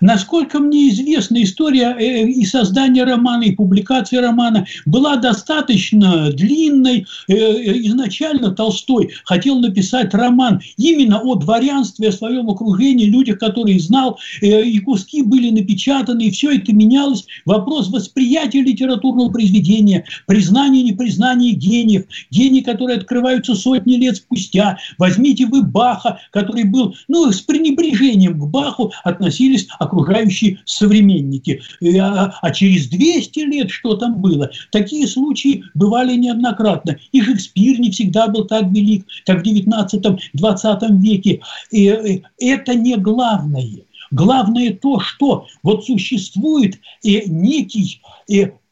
Насколько 0.01 0.59
мне 0.59 0.89
известна, 0.89 1.43
история 1.43 1.95
э, 1.99 2.27
и 2.27 2.45
создания 2.45 3.03
романа, 3.03 3.43
и 3.43 3.51
публикации 3.51 4.17
романа 4.17 4.65
была 4.85 5.17
достаточно 5.17 6.31
длинной. 6.31 7.05
Э, 7.27 7.33
э, 7.33 7.77
изначально 7.87 8.51
Толстой 8.51 9.11
хотел 9.25 9.59
написать 9.59 10.13
роман 10.13 10.61
именно 10.77 11.19
о 11.19 11.35
дворянстве, 11.35 12.09
о 12.09 12.11
своем 12.11 12.49
окружении, 12.49 13.09
людях, 13.09 13.39
которые 13.39 13.79
знал, 13.79 14.19
и 14.41 14.79
куски 14.79 15.21
были 15.23 15.49
напечатаны, 15.49 16.23
и 16.23 16.31
все 16.31 16.55
это 16.55 16.73
менялось. 16.73 17.25
Вопрос 17.45 17.89
восприятия 17.89 18.61
литературного 18.61 19.29
произведения, 19.29 20.05
признания, 20.25 20.83
непризнания 20.83 21.51
гениев, 21.51 22.05
гении, 22.31 22.61
которые 22.61 22.97
открываются 22.97 23.55
сотни 23.55 23.95
лет 23.95 24.17
спустя. 24.17 24.77
Возьмите 24.97 25.45
вы 25.45 25.63
Баха, 25.63 26.19
который 26.31 26.63
был, 26.63 26.95
ну, 27.07 27.31
с 27.31 27.41
пренебрежением 27.41 28.39
к 28.39 28.45
Баху 28.47 28.91
относились 29.03 29.56
относились 29.57 29.67
окружающие 29.79 30.59
современники. 30.65 31.61
А, 31.99 32.33
а 32.41 32.51
через 32.51 32.87
200 32.87 33.39
лет 33.39 33.71
что 33.71 33.95
там 33.95 34.21
было? 34.21 34.49
Такие 34.71 35.07
случаи 35.07 35.63
бывали 35.73 36.15
неоднократно. 36.15 36.97
И 37.11 37.21
Шекспир 37.21 37.79
не 37.79 37.91
всегда 37.91 38.27
был 38.27 38.45
так 38.45 38.67
велик, 38.67 39.05
как 39.25 39.43
в 39.43 39.47
19-20 39.47 40.99
веке. 40.99 41.41
И 41.71 42.21
это 42.39 42.75
не 42.75 42.97
главное. 42.97 43.83
Главное 44.11 44.73
то, 44.73 44.99
что 44.99 45.47
вот 45.63 45.85
существует 45.85 46.79
и 47.03 47.23
некий 47.27 48.01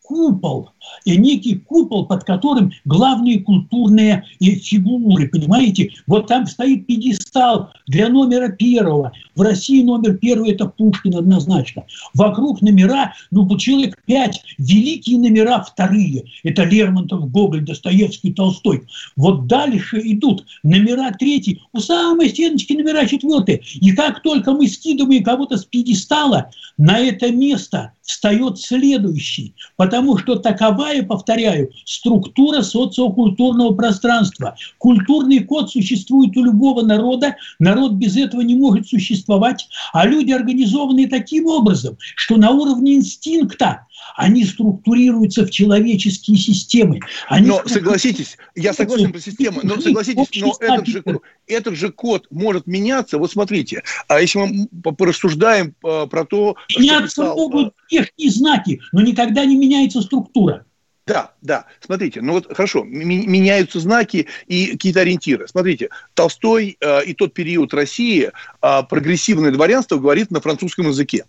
купол, 0.01 0.69
и 1.05 1.17
некий 1.17 1.55
купол, 1.55 2.05
под 2.05 2.23
которым 2.23 2.71
главные 2.85 3.39
культурные 3.41 4.25
фигуры, 4.39 5.27
понимаете? 5.29 5.91
Вот 6.07 6.27
там 6.27 6.47
стоит 6.47 6.87
пьедестал 6.87 7.71
для 7.87 8.09
номера 8.09 8.49
первого. 8.49 9.11
В 9.35 9.41
России 9.41 9.83
номер 9.83 10.17
первый– 10.17 10.51
это 10.51 10.65
Пушкин 10.65 11.15
однозначно. 11.15 11.83
Вокруг 12.13 12.61
номера, 12.61 13.13
ну, 13.31 13.57
человек 13.57 13.97
пять, 14.05 14.41
великие 14.57 15.17
номера 15.19 15.61
вторые. 15.61 16.25
Это 16.43 16.63
Лермонтов, 16.63 17.29
Гоголь, 17.31 17.65
Достоевский, 17.65 18.33
Толстой. 18.33 18.83
Вот 19.15 19.47
дальше 19.47 20.01
идут 20.03 20.45
номера 20.63 21.11
третий, 21.11 21.61
у 21.73 21.79
самой 21.79 22.29
стеночки 22.29 22.73
номера 22.73 23.05
четвертые. 23.05 23.61
И 23.75 23.91
как 23.91 24.21
только 24.23 24.53
мы 24.53 24.67
скидываем 24.67 25.23
кого-то 25.23 25.57
с 25.57 25.65
пьедестала, 25.65 26.51
на 26.77 26.99
это 26.99 27.31
место 27.31 27.93
встает 28.01 28.59
следующий, 28.59 29.55
потому 29.77 30.17
что 30.17 30.35
таковая, 30.75 31.03
повторяю, 31.03 31.71
структура 31.85 32.61
социокультурного 32.61 33.73
пространства. 33.73 34.55
Культурный 34.77 35.39
код 35.39 35.71
существует 35.71 36.35
у 36.37 36.43
любого 36.43 36.81
народа, 36.81 37.35
народ 37.59 37.93
без 37.93 38.17
этого 38.17 38.41
не 38.41 38.55
может 38.55 38.87
существовать, 38.87 39.67
а 39.93 40.05
люди 40.05 40.31
организованы 40.31 41.07
таким 41.07 41.47
образом, 41.47 41.97
что 42.15 42.37
на 42.37 42.51
уровне 42.51 42.95
инстинкта 42.95 43.87
они 44.15 44.45
структурируются 44.45 45.45
в 45.45 45.51
человеческие 45.51 46.37
системы. 46.37 46.99
Они 47.27 47.47
но 47.47 47.61
согласитесь, 47.65 48.37
я 48.55 48.73
согласен 48.73 49.11
про 49.11 49.19
систему, 49.19 49.59
но 49.63 49.79
согласитесь, 49.79 50.41
но 50.41 50.55
этот 50.59 50.87
же, 50.87 51.03
этот 51.47 51.75
же 51.75 51.91
код 51.91 52.27
может 52.31 52.67
меняться. 52.67 53.17
Вот 53.17 53.31
смотрите, 53.31 53.83
а 54.07 54.21
если 54.21 54.39
мы 54.39 54.67
порассуждаем 54.93 55.75
э, 55.83 56.07
про 56.09 56.25
то, 56.25 56.55
Меняться 56.77 57.07
что 57.09 57.21
писал... 57.23 57.35
могут 57.35 57.73
внешние 57.89 58.31
знаки, 58.31 58.81
но 58.91 59.01
никогда 59.01 59.45
не 59.45 59.55
меняется 59.55 60.01
структура. 60.01 60.65
Да, 61.05 61.33
да. 61.41 61.65
Смотрите, 61.81 62.21
ну 62.21 62.33
вот 62.33 62.47
хорошо, 62.55 62.83
меняются 62.83 63.79
знаки 63.79 64.27
и 64.47 64.71
какие-то 64.71 65.01
ориентиры. 65.01 65.47
Смотрите, 65.47 65.89
Толстой 66.15 66.77
э, 66.79 67.05
и 67.05 67.13
тот 67.13 67.33
период 67.33 67.73
России 67.75 68.31
э, 68.61 68.83
прогрессивное 68.89 69.51
дворянство 69.51 69.97
говорит 69.97 70.31
на 70.31 70.41
французском 70.41 70.87
языке. 70.87 71.25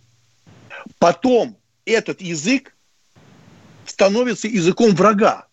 Потом 0.99 1.56
этот 1.87 2.21
язык 2.21 2.75
становится 3.85 4.47
языком 4.47 4.95
врага. 4.95 5.47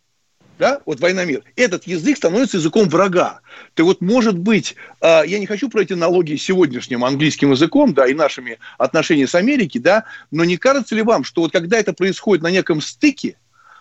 Да, 0.56 0.80
вот 0.86 1.00
война 1.00 1.24
мир. 1.24 1.42
Этот 1.56 1.84
язык 1.84 2.16
становится 2.16 2.58
языком 2.58 2.88
врага. 2.88 3.40
Ты 3.74 3.82
вот, 3.82 4.00
может 4.00 4.38
быть, 4.38 4.76
э, 5.00 5.22
я 5.26 5.40
не 5.40 5.46
хочу 5.46 5.68
про 5.68 5.82
эти 5.82 5.94
аналогии 5.94 6.36
с 6.36 6.44
сегодняшним 6.44 7.04
английским 7.04 7.50
языком, 7.50 7.92
да, 7.92 8.06
и 8.06 8.14
нашими 8.14 8.58
отношениями 8.78 9.26
с 9.26 9.34
Америкой, 9.34 9.80
да, 9.80 10.04
но 10.30 10.44
не 10.44 10.56
кажется 10.56 10.94
ли 10.94 11.02
вам, 11.02 11.24
что 11.24 11.42
вот 11.42 11.52
когда 11.52 11.76
это 11.76 11.92
происходит 11.92 12.44
на 12.44 12.52
неком 12.52 12.80
стыке, 12.80 13.36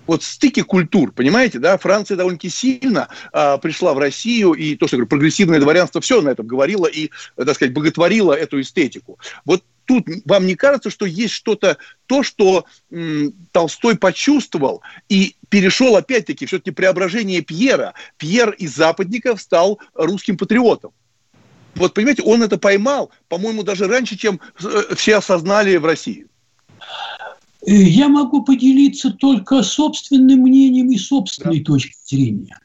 вот 0.08 0.24
стыки 0.24 0.62
культур, 0.62 1.12
понимаете, 1.12 1.60
да, 1.60 1.78
Франция 1.78 2.18
довольно-таки 2.18 2.50
сильно 2.50 3.08
а, 3.32 3.58
пришла 3.58 3.94
в 3.94 4.00
Россию, 4.00 4.54
и 4.54 4.76
то, 4.76 4.88
что 4.88 4.96
я 4.96 5.00
говорю, 5.00 5.10
прогрессивное 5.10 5.60
дворянство 5.60 6.02
все 6.02 6.22
на 6.22 6.30
этом 6.30 6.48
говорило 6.48 6.88
и, 6.88 7.10
так 7.36 7.56
сказать, 7.56 7.74
боготворило 7.74 8.34
эту 8.34 8.60
эстетику. 8.62 9.20
Вот 9.46 9.64
тут 9.86 10.08
вам 10.26 10.46
не 10.46 10.56
кажется, 10.56 10.90
что 10.90 11.06
есть 11.06 11.34
что-то, 11.34 11.78
то, 12.06 12.24
что 12.24 12.66
м, 12.92 13.34
Толстой 13.52 13.98
почувствовал 13.98 14.82
и 15.10 15.36
перешел, 15.50 15.96
опять-таки, 15.96 16.46
все-таки 16.46 16.72
преображение 16.72 17.42
Пьера. 17.42 17.94
Пьер 18.18 18.52
из 18.52 18.76
западников 18.76 19.42
стал 19.42 19.80
русским 19.94 20.38
патриотом. 20.38 20.92
Вот, 21.76 21.94
понимаете, 21.94 22.22
он 22.24 22.44
это 22.44 22.58
поймал, 22.58 23.12
по-моему, 23.30 23.64
даже 23.64 23.88
раньше, 23.88 24.16
чем 24.16 24.40
э, 24.64 24.96
все 24.96 25.16
осознали 25.18 25.78
в 25.78 25.86
России. 25.86 26.28
Э, 27.66 27.72
я 27.74 28.10
могу 28.10 28.44
поделиться 28.44 29.12
только 29.12 29.64
собственным 29.64 30.42
мнением 30.42 30.92
и 30.92 30.98
собственной 30.98 31.60
да. 31.60 31.66
точкой 31.66 31.98
зрения. 32.06 32.60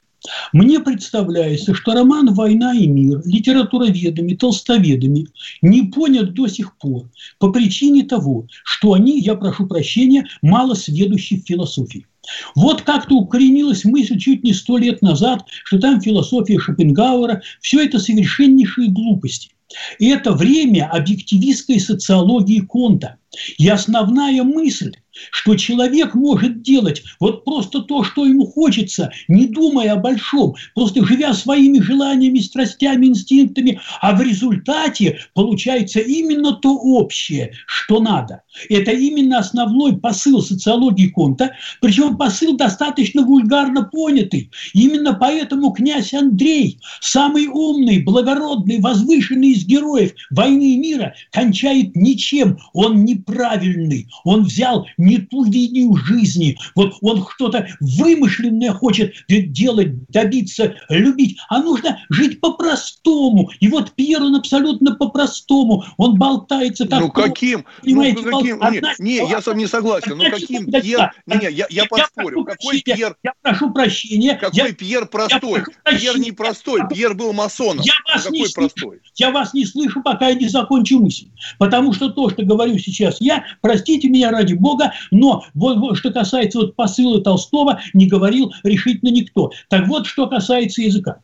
Мне 0.52 0.80
представляется, 0.80 1.74
что 1.74 1.92
роман 1.92 2.34
«Война 2.34 2.74
и 2.74 2.86
мир» 2.86 3.22
литературоведами, 3.24 4.34
толстоведами 4.34 5.28
не 5.62 5.82
понят 5.82 6.34
до 6.34 6.48
сих 6.48 6.76
пор 6.76 7.08
по 7.38 7.50
причине 7.50 8.04
того, 8.04 8.46
что 8.64 8.94
они, 8.94 9.20
я 9.20 9.36
прошу 9.36 9.66
прощения, 9.66 10.26
мало 10.42 10.74
сведущи 10.74 11.40
в 11.40 11.46
философии. 11.46 12.06
Вот 12.54 12.82
как-то 12.82 13.14
укоренилась 13.14 13.84
мысль 13.84 14.18
чуть 14.18 14.44
не 14.44 14.52
сто 14.52 14.76
лет 14.76 15.02
назад, 15.02 15.44
что 15.64 15.78
там 15.78 16.00
философия 16.00 16.58
Шопенгауэра– 16.58 17.42
все 17.60 17.84
это 17.84 17.98
совершеннейшие 17.98 18.90
глупости. 18.90 19.50
И 19.98 20.08
это 20.08 20.32
время 20.32 20.90
объективистской 20.90 21.78
социологии 21.78 22.60
Конта. 22.60 23.16
И 23.58 23.68
основная 23.68 24.42
мысль 24.42 24.92
что 25.30 25.56
человек 25.56 26.14
может 26.14 26.62
делать 26.62 27.02
вот 27.20 27.44
просто 27.44 27.80
то, 27.80 28.04
что 28.04 28.24
ему 28.24 28.46
хочется, 28.46 29.10
не 29.28 29.46
думая 29.46 29.92
о 29.92 29.96
большом, 29.96 30.54
просто 30.74 31.04
живя 31.04 31.32
своими 31.34 31.80
желаниями, 31.80 32.38
страстями, 32.38 33.06
инстинктами, 33.06 33.80
а 34.00 34.14
в 34.14 34.22
результате 34.22 35.20
получается 35.34 36.00
именно 36.00 36.52
то 36.52 36.74
общее, 36.74 37.52
что 37.66 38.00
надо. 38.00 38.42
Это 38.68 38.90
именно 38.90 39.38
основной 39.38 39.96
посыл 39.96 40.42
социологии 40.42 41.08
Конта, 41.08 41.52
причем 41.80 42.16
посыл 42.16 42.56
достаточно 42.56 43.22
вульгарно 43.22 43.84
понятый. 43.84 44.50
Именно 44.74 45.14
поэтому 45.14 45.70
князь 45.72 46.12
Андрей, 46.14 46.80
самый 47.00 47.46
умный, 47.46 48.02
благородный, 48.02 48.80
возвышенный 48.80 49.50
из 49.50 49.64
героев 49.64 50.12
войны 50.30 50.74
и 50.74 50.78
мира, 50.78 51.14
кончает 51.30 51.94
ничем. 51.96 52.58
Он 52.72 53.04
неправильный. 53.04 54.08
Он 54.24 54.44
взял 54.44 54.86
ту 55.16 55.44
линию 55.44 55.96
жизни. 55.96 56.58
Вот 56.74 56.94
он 57.00 57.26
что-то 57.34 57.68
вымышленное 57.80 58.72
хочет 58.72 59.14
делать, 59.28 60.06
добиться, 60.10 60.74
любить. 60.90 61.38
А 61.48 61.62
нужно 61.62 62.00
жить 62.10 62.40
по-простому. 62.40 63.50
И 63.60 63.68
вот 63.68 63.92
Пьер, 63.92 64.22
он 64.22 64.36
абсолютно 64.36 64.94
по-простому. 64.94 65.84
Он 65.96 66.16
болтается 66.16 66.86
как... 66.86 67.00
Ну 67.00 67.10
каким? 67.10 67.64
Понимаете, 67.82 68.22
ну, 68.22 68.38
каким? 68.38 68.58
Бол... 68.58 68.70
Не, 68.70 68.82
не, 68.98 69.30
я 69.30 69.40
сам 69.40 69.56
не 69.56 69.66
согласен. 69.66 70.16
Ну 70.18 70.30
каким 70.30 70.70
Пьер? 70.70 71.12
Не, 71.26 71.36
не, 71.36 71.52
я, 71.52 71.66
я 71.70 71.84
поспорю. 71.86 72.44
Какой 72.44 72.82
Пьер? 72.82 73.16
Я 73.22 73.32
прошу 73.42 73.72
прощения. 73.72 74.34
Какой 74.34 74.72
Пьер 74.72 75.06
простой? 75.06 75.64
Пьер 75.84 76.18
не 76.18 76.32
простой. 76.32 76.82
Пьер 76.88 77.14
был 77.14 77.32
масоном. 77.32 77.84
Я 77.84 77.94
вас 78.12 78.24
какой 78.24 78.38
не 78.38 78.46
простой? 78.52 79.00
Я 79.14 79.30
вас 79.30 79.54
не 79.54 79.64
слышу, 79.64 80.02
пока 80.02 80.28
я 80.28 80.34
не 80.34 80.48
закончу 80.48 80.98
мысль. 81.00 81.28
Потому 81.58 81.92
что 81.92 82.10
то, 82.10 82.30
что 82.30 82.42
говорю 82.42 82.78
сейчас 82.78 83.20
я, 83.20 83.44
простите 83.60 84.08
меня 84.08 84.30
ради 84.30 84.54
бога, 84.54 84.92
но 85.10 85.44
вот, 85.54 85.96
что 85.96 86.10
касается 86.10 86.58
вот 86.58 86.76
посыла 86.76 87.20
Толстого, 87.20 87.80
не 87.94 88.06
говорил 88.06 88.52
решительно 88.62 89.10
никто. 89.10 89.50
Так 89.68 89.88
вот, 89.88 90.06
что 90.06 90.26
касается 90.26 90.82
языка. 90.82 91.18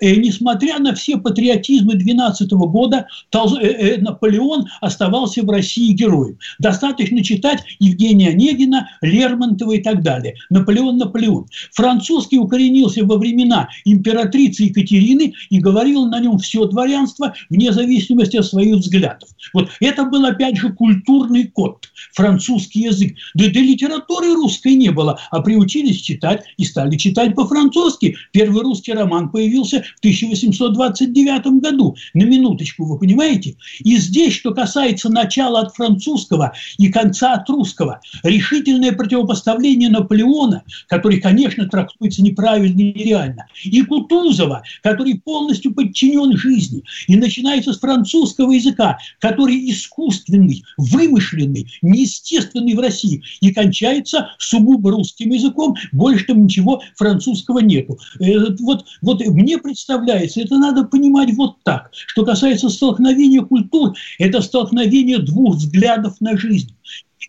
Э, 0.00 0.14
несмотря 0.16 0.78
на 0.78 0.94
все 0.94 1.16
патриотизмы 1.18 1.94
12 1.94 2.50
года, 2.52 3.06
Тол, 3.30 3.56
э, 3.58 3.66
э, 3.66 4.00
Наполеон 4.00 4.66
оставался 4.80 5.42
в 5.42 5.50
России 5.50 5.92
героем. 5.92 6.38
Достаточно 6.58 7.22
читать 7.22 7.62
Евгения 7.78 8.30
Онегина, 8.30 8.88
Лермонтова 9.02 9.72
и 9.72 9.82
так 9.82 10.02
далее. 10.02 10.34
Наполеон, 10.50 10.98
Наполеон. 10.98 11.46
Французский 11.72 12.38
укоренился 12.38 13.04
во 13.04 13.16
времена 13.16 13.68
императрицы 13.84 14.64
Екатерины 14.64 15.34
и 15.50 15.58
говорил 15.58 16.06
на 16.06 16.20
нем 16.20 16.38
все 16.38 16.66
дворянство 16.66 17.34
вне 17.50 17.72
зависимости 17.72 18.36
от 18.36 18.46
своих 18.46 18.76
взглядов. 18.76 19.28
Вот 19.52 19.70
это 19.80 20.04
был, 20.04 20.24
опять 20.24 20.56
же, 20.56 20.72
культурный 20.72 21.46
код, 21.48 21.88
французский 22.12 22.80
язык. 22.80 23.16
Да, 23.34 23.46
да 23.46 23.60
литературы 23.60 24.34
русской 24.34 24.74
не 24.74 24.90
было, 24.90 25.18
а 25.30 25.40
приучились 25.40 26.00
читать 26.00 26.44
и 26.56 26.64
стали 26.64 26.96
читать 26.96 27.34
по-французски. 27.34 28.16
Первый 28.32 28.62
русский 28.62 28.92
роман 28.92 29.30
появился 29.30 29.82
в 29.96 29.98
1829 30.00 31.46
году. 31.60 31.96
На 32.14 32.24
минуточку, 32.24 32.84
вы 32.84 32.98
понимаете? 32.98 33.56
И 33.80 33.96
здесь, 33.96 34.34
что 34.34 34.52
касается 34.52 35.08
начала 35.10 35.60
от 35.60 35.74
французского 35.74 36.52
и 36.78 36.88
конца 36.88 37.34
от 37.34 37.48
русского, 37.48 38.00
решительное 38.22 38.92
противопоставление 38.92 39.88
Наполеона, 39.88 40.62
который, 40.88 41.20
конечно, 41.20 41.66
трактуется 41.66 42.22
неправильно 42.22 42.80
и 42.80 42.92
нереально, 42.92 43.46
и 43.64 43.82
Кутузова, 43.82 44.62
который 44.82 45.18
полностью 45.18 45.72
подчинен 45.72 46.36
жизни, 46.36 46.82
и 47.06 47.16
начинается 47.16 47.72
с 47.72 47.78
французского 47.78 48.52
языка, 48.52 48.98
который 49.20 49.70
искусственный, 49.70 50.64
вымышленный, 50.76 51.66
неестественный 51.86 52.74
в 52.74 52.80
России, 52.80 53.22
и 53.40 53.52
кончается 53.52 54.30
сугубо 54.38 54.90
русским 54.90 55.30
языком, 55.30 55.74
больше 55.92 56.26
там 56.26 56.44
ничего 56.44 56.82
французского 56.96 57.60
нету. 57.60 57.98
Э, 58.20 58.50
вот, 58.60 58.84
вот 59.02 59.26
мне 59.26 59.58
представляется, 59.58 60.40
это 60.40 60.56
надо 60.58 60.84
понимать 60.84 61.34
вот 61.34 61.56
так. 61.64 61.90
Что 61.92 62.24
касается 62.24 62.68
столкновения 62.68 63.42
культур, 63.42 63.94
это 64.18 64.40
столкновение 64.40 65.18
двух 65.18 65.56
взглядов 65.56 66.20
на 66.20 66.36
жизнь 66.36 66.74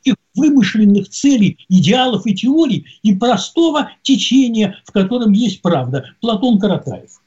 этих 0.02 0.16
вымышленных 0.36 1.10
целей, 1.10 1.58
идеалов 1.70 2.26
и 2.26 2.36
теорий 2.36 2.86
и 3.04 3.16
простого 3.16 3.92
течения, 4.04 4.78
в 4.86 4.92
котором 4.92 5.32
есть 5.32 5.62
правда. 5.62 6.06
Платон 6.22 6.60
Каратаев. 6.60 7.20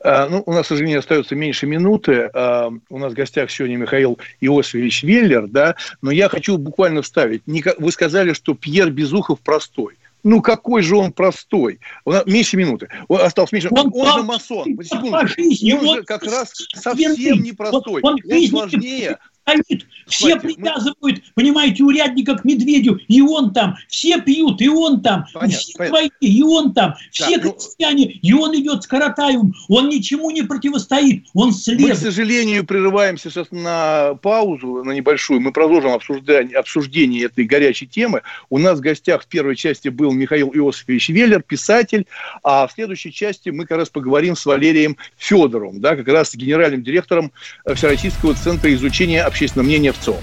А, 0.00 0.28
ну, 0.28 0.42
у 0.46 0.52
нас, 0.52 0.66
к 0.66 0.68
сожалению, 0.68 1.00
остается 1.00 1.34
меньше 1.34 1.66
минуты. 1.66 2.30
А, 2.34 2.70
у 2.88 2.98
нас 2.98 3.12
в 3.12 3.16
гостях 3.16 3.50
сегодня 3.50 3.76
Михаил 3.76 4.18
Иосифович 4.40 5.02
Веллер, 5.02 5.46
да, 5.46 5.76
но 6.02 6.10
я 6.10 6.28
хочу 6.28 6.58
буквально 6.58 7.02
вставить. 7.02 7.42
Вы 7.46 7.92
сказали, 7.92 8.32
что 8.32 8.54
Пьер 8.54 8.90
Безухов 8.90 9.40
простой. 9.40 9.96
Ну, 10.22 10.40
какой 10.40 10.82
же 10.82 10.96
он 10.96 11.12
простой. 11.12 11.80
Нас 12.06 12.24
меньше 12.24 12.56
минуты. 12.56 12.88
Осталось 13.10 13.52
меньше. 13.52 13.68
Он, 13.70 13.92
он, 13.92 13.92
он 13.94 14.18
же 14.18 14.22
масон. 14.22 14.64
Секунду. 14.82 15.16
Он 15.16 15.96
же 15.96 16.02
как 16.02 16.24
раз 16.24 16.52
совсем 16.74 17.42
непростой. 17.42 18.00
Он, 18.02 18.14
он, 18.14 18.32
он 18.32 18.48
сложнее 18.48 19.18
стоит, 19.44 19.86
все 20.06 20.38
Хватит, 20.38 20.56
привязывают, 20.56 20.96
мы... 21.00 21.22
понимаете, 21.34 21.84
урядника 21.84 22.36
к 22.36 22.44
медведю, 22.44 23.00
и 23.08 23.20
он 23.20 23.52
там, 23.52 23.76
все 23.88 24.20
пьют, 24.20 24.60
и 24.60 24.68
он 24.68 25.02
там, 25.02 25.26
понятно, 25.32 25.58
все 25.58 25.72
понятно. 25.76 25.98
войны, 25.98 26.12
и 26.20 26.42
он 26.42 26.74
там, 26.74 26.94
все 27.10 27.38
да, 27.38 27.44
ну, 27.44 27.52
крестьяне, 27.52 28.06
ну... 28.06 28.28
и 28.28 28.32
он 28.32 28.54
идет 28.56 28.82
с 28.82 28.86
Каратаевым, 28.86 29.54
он 29.68 29.88
ничему 29.88 30.30
не 30.30 30.42
противостоит, 30.42 31.26
он 31.34 31.52
следует. 31.52 31.90
Мы, 31.90 31.94
к 31.94 31.98
сожалению, 31.98 32.64
прерываемся 32.64 33.30
сейчас 33.30 33.48
на 33.50 34.14
паузу, 34.22 34.82
на 34.84 34.92
небольшую, 34.92 35.40
мы 35.40 35.52
продолжим 35.52 35.92
обсуждение, 35.92 36.56
обсуждение 36.56 37.26
этой 37.26 37.44
горячей 37.44 37.86
темы. 37.86 38.22
У 38.50 38.58
нас 38.58 38.78
в 38.78 38.82
гостях 38.82 39.22
в 39.22 39.26
первой 39.26 39.56
части 39.56 39.88
был 39.88 40.12
Михаил 40.12 40.50
Иосифович 40.54 41.10
Веллер, 41.10 41.42
писатель, 41.42 42.06
а 42.42 42.66
в 42.66 42.72
следующей 42.72 43.12
части 43.12 43.50
мы 43.50 43.66
как 43.66 43.78
раз 43.78 43.90
поговорим 43.90 44.36
с 44.36 44.46
Валерием 44.46 44.96
Федоровым, 45.16 45.80
да, 45.80 45.96
как 45.96 46.08
раз 46.08 46.34
генеральным 46.34 46.82
директором 46.82 47.32
Всероссийского 47.74 48.34
центра 48.34 48.72
изучения 48.74 49.24
общественного 49.34 49.66
мнения 49.66 49.92
в 49.92 49.98
ЦО. 49.98 50.14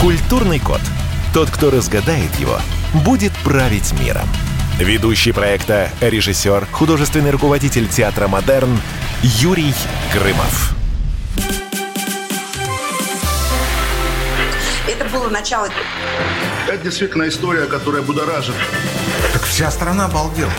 Культурный 0.00 0.58
код. 0.58 0.80
Тот, 1.34 1.50
кто 1.50 1.70
разгадает 1.70 2.34
его, 2.36 2.58
будет 3.04 3.32
править 3.44 3.92
миром. 4.00 4.26
Ведущий 4.78 5.32
проекта, 5.32 5.90
режиссер, 6.00 6.66
художественный 6.72 7.30
руководитель 7.30 7.86
театра 7.86 8.28
«Модерн» 8.28 8.80
Юрий 9.22 9.74
Грымов. 10.14 10.74
Начало. 15.44 15.68
Это 16.66 16.78
действительно 16.78 17.28
история, 17.28 17.66
которая 17.66 18.00
будоражит. 18.00 18.54
Так 19.34 19.42
вся 19.42 19.70
страна 19.70 20.06
обалдела. 20.06 20.50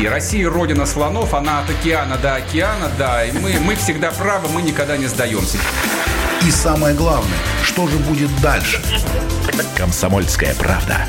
И 0.00 0.06
Россия 0.06 0.48
родина 0.48 0.86
слонов, 0.86 1.34
она 1.34 1.60
от 1.60 1.68
океана 1.68 2.16
до 2.16 2.36
океана, 2.36 2.90
да. 2.96 3.22
И 3.22 3.32
мы, 3.32 3.60
мы 3.60 3.74
всегда 3.74 4.12
правы, 4.12 4.48
мы 4.48 4.62
никогда 4.62 4.96
не 4.96 5.08
сдаемся. 5.08 5.58
И 6.40 6.50
самое 6.50 6.94
главное, 6.94 7.36
что 7.64 7.86
же 7.86 7.98
будет 7.98 8.30
дальше? 8.40 8.82
Комсомольская 9.76 10.54
правда. 10.54 11.06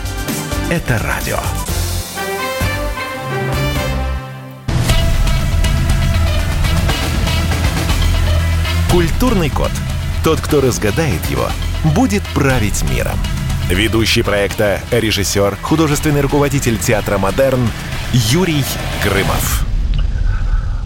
Это 0.69 0.99
радио. 0.99 1.39
Культурный 8.91 9.49
код. 9.49 9.71
Тот, 10.21 10.41
кто 10.41 10.59
разгадает 10.59 11.23
его, 11.27 11.47
будет 11.93 12.23
править 12.33 12.83
миром. 12.89 13.17
Ведущий 13.69 14.21
проекта, 14.21 14.81
режиссер, 14.91 15.57
художественный 15.61 16.21
руководитель 16.21 16.77
театра 16.77 17.17
«Модерн» 17.17 17.67
Юрий 18.13 18.63
Грымов. 19.03 19.65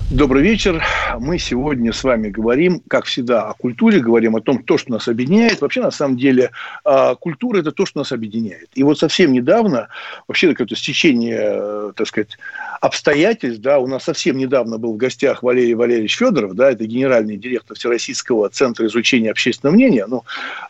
Добрый 0.09 0.41
вечер. 0.43 0.83
Мы 1.17 1.39
сегодня 1.39 1.93
с 1.93 2.03
вами 2.03 2.29
говорим, 2.29 2.81
как 2.87 3.05
всегда, 3.05 3.49
о 3.49 3.53
культуре, 3.53 3.99
говорим 3.99 4.35
о 4.35 4.41
том, 4.41 4.61
то, 4.63 4.77
что 4.77 4.91
нас 4.91 5.07
объединяет. 5.07 5.61
Вообще, 5.61 5.81
на 5.81 5.91
самом 5.91 6.17
деле, 6.17 6.51
а, 6.83 7.15
культура– 7.15 7.59
это 7.59 7.71
то, 7.71 7.85
что 7.85 7.99
нас 7.99 8.11
объединяет. 8.11 8.69
И 8.75 8.83
вот 8.83 8.99
совсем 8.99 9.31
недавно, 9.31 9.87
вообще, 10.27 10.49
какое-то 10.49 10.75
стечение, 10.75 11.39
э, 11.41 11.91
так 11.95 12.07
сказать, 12.07 12.37
обстоятельств, 12.81 13.61
да, 13.61 13.79
у 13.79 13.87
нас 13.87 14.03
совсем 14.03 14.37
недавно 14.37 14.77
был 14.77 14.93
в 14.93 14.97
гостях 14.97 15.43
Валерий 15.43 15.73
Валерьевич 15.73 16.17
Федоров, 16.17 16.53
да, 16.53 16.71
это 16.71 16.85
генеральный 16.85 17.37
директор 17.37 17.77
Всероссийского 17.77 18.49
центра 18.49 18.85
изучения 18.87 19.31
общественного 19.31 19.75
мнения, 19.75 20.05
ну, 20.05 20.23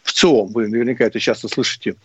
в 0.04 0.14
ЦИОМ, 0.14 0.52
вы 0.54 0.68
наверняка 0.68 1.06
это 1.06 1.20
часто 1.20 1.48
слышите, 1.48 1.96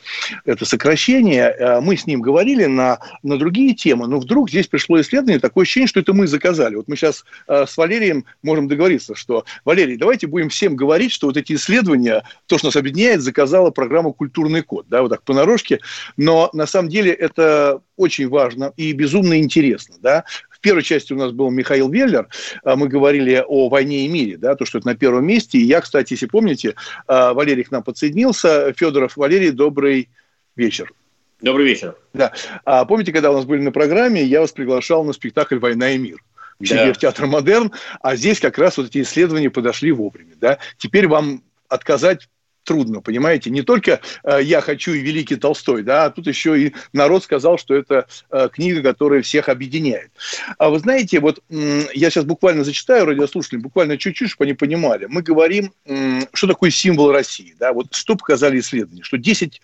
это 0.44 0.64
сокращение. 0.64 1.48
А, 1.50 1.80
мы 1.80 1.96
с 1.96 2.06
ним 2.06 2.20
говорили 2.20 2.64
на, 2.66 2.98
на 3.22 3.38
другие 3.38 3.74
темы, 3.74 4.06
но 4.06 4.18
вдруг 4.18 4.50
здесь 4.50 4.66
пришло 4.66 5.00
исследование, 5.00 5.40
такое 5.40 5.62
ощущение, 5.62 5.88
что 5.88 6.00
это 6.00 6.12
мы 6.12 6.26
заказали. 6.26 6.74
Вот 6.74 6.88
мы 6.88 6.96
сейчас 6.96 7.24
Э, 7.46 7.66
с 7.66 7.76
Валерием 7.76 8.24
можем 8.42 8.68
договориться, 8.68 9.14
что, 9.14 9.44
Валерий, 9.64 9.96
давайте 9.96 10.26
будем 10.26 10.48
всем 10.48 10.76
говорить, 10.76 11.12
что 11.12 11.26
вот 11.26 11.36
эти 11.36 11.54
исследования, 11.54 12.24
то, 12.46 12.58
что 12.58 12.68
нас 12.68 12.76
объединяет, 12.76 13.22
заказала 13.22 13.70
программа 13.70 14.12
«Культурный 14.12 14.62
код», 14.62 14.86
да, 14.88 15.02
вот 15.02 15.08
так 15.08 15.22
понарошке, 15.22 15.80
но 16.16 16.50
на 16.52 16.66
самом 16.66 16.88
деле 16.88 17.12
это 17.12 17.80
очень 17.96 18.28
важно 18.28 18.72
и 18.76 18.92
безумно 18.92 19.38
интересно, 19.38 19.96
да, 20.00 20.24
в 20.50 20.60
первой 20.60 20.82
части 20.82 21.12
у 21.12 21.16
нас 21.16 21.32
был 21.32 21.50
Михаил 21.50 21.90
Веллер, 21.90 22.28
э, 22.64 22.74
мы 22.74 22.88
говорили 22.88 23.44
о 23.46 23.68
войне 23.68 24.04
и 24.06 24.08
мире, 24.08 24.36
да, 24.36 24.54
то, 24.54 24.64
что 24.64 24.78
это 24.78 24.86
на 24.86 24.94
первом 24.94 25.26
месте. 25.26 25.58
И 25.58 25.64
я, 25.64 25.80
кстати, 25.80 26.14
если 26.14 26.26
помните, 26.26 26.74
э, 27.06 27.32
Валерий 27.32 27.64
к 27.64 27.70
нам 27.70 27.82
подсоединился. 27.82 28.72
Федоров 28.72 29.16
Валерий, 29.16 29.50
добрый 29.50 30.08
вечер. 30.56 30.92
Добрый 31.40 31.66
вечер. 31.66 31.96
Да. 32.14 32.32
А 32.64 32.84
помните, 32.84 33.12
когда 33.12 33.30
у 33.30 33.34
нас 33.34 33.44
были 33.44 33.60
на 33.60 33.72
программе, 33.72 34.22
я 34.22 34.40
вас 34.40 34.52
приглашал 34.52 35.04
на 35.04 35.12
спектакль 35.12 35.58
«Война 35.58 35.90
и 35.90 35.98
мир» 35.98 36.16
к 36.60 36.66
себе 36.66 36.86
да. 36.86 36.92
в 36.92 36.98
театр 36.98 37.26
«Модерн», 37.26 37.72
а 38.00 38.16
здесь 38.16 38.40
как 38.40 38.58
раз 38.58 38.76
вот 38.76 38.86
эти 38.86 39.02
исследования 39.02 39.50
подошли 39.50 39.92
вовремя. 39.92 40.34
Да? 40.40 40.58
Теперь 40.78 41.08
вам 41.08 41.42
отказать 41.68 42.28
трудно, 42.64 43.00
понимаете? 43.00 43.50
Не 43.50 43.62
только 43.62 44.00
э, 44.24 44.38
я 44.42 44.60
хочу 44.60 44.92
и 44.92 45.00
великий 45.00 45.36
Толстой, 45.36 45.82
да, 45.82 46.06
а 46.06 46.10
тут 46.10 46.26
еще 46.26 46.58
и 46.58 46.74
народ 46.92 47.22
сказал, 47.22 47.58
что 47.58 47.74
это 47.74 48.06
э, 48.30 48.48
книга, 48.52 48.82
которая 48.82 49.22
всех 49.22 49.48
объединяет. 49.48 50.10
А 50.58 50.70
вы 50.70 50.78
знаете, 50.80 51.20
вот 51.20 51.40
э, 51.50 51.82
я 51.94 52.10
сейчас 52.10 52.24
буквально 52.24 52.64
зачитаю 52.64 53.06
радиослушателям, 53.06 53.62
буквально 53.62 53.98
чуть-чуть, 53.98 54.30
чтобы 54.30 54.44
они 54.44 54.54
понимали. 54.54 55.06
Мы 55.08 55.22
говорим, 55.22 55.72
э, 55.84 56.20
что 56.32 56.46
такое 56.46 56.70
символ 56.70 57.12
России, 57.12 57.54
да, 57.58 57.72
вот 57.72 57.94
что 57.94 58.16
показали 58.16 58.58
исследования, 58.58 59.02
что 59.02 59.18
10% 59.18 59.60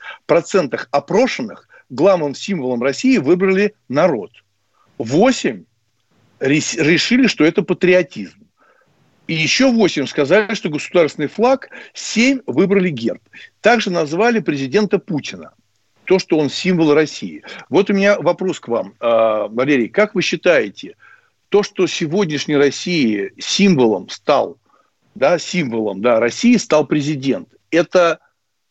опрошенных 0.90 1.68
главным 1.88 2.34
символом 2.34 2.82
России 2.82 3.18
выбрали 3.18 3.74
народ. 3.88 4.30
8 4.98 5.64
решили, 6.40 7.26
что 7.26 7.44
это 7.44 7.62
патриотизм. 7.62 8.38
И 9.26 9.34
еще 9.34 9.70
8 9.70 10.06
сказали, 10.06 10.54
что 10.54 10.70
государственный 10.70 11.28
флаг, 11.28 11.70
7 11.94 12.40
выбрали 12.46 12.90
герб. 12.90 13.22
Также 13.60 13.90
назвали 13.90 14.40
президента 14.40 14.98
Путина. 14.98 15.52
То, 16.04 16.18
что 16.18 16.36
он 16.38 16.50
символ 16.50 16.94
России. 16.94 17.44
Вот 17.68 17.88
у 17.90 17.92
меня 17.92 18.18
вопрос 18.18 18.58
к 18.58 18.66
вам, 18.66 18.94
а, 18.98 19.46
Валерий. 19.46 19.88
Как 19.88 20.16
вы 20.16 20.22
считаете, 20.22 20.96
то, 21.50 21.62
что 21.62 21.86
сегодняшней 21.86 22.56
России 22.56 23.32
символом 23.38 24.08
стал, 24.08 24.58
да, 25.14 25.38
символом 25.38 26.00
да, 26.00 26.18
России 26.18 26.56
стал 26.56 26.84
президент, 26.84 27.48
это 27.70 28.18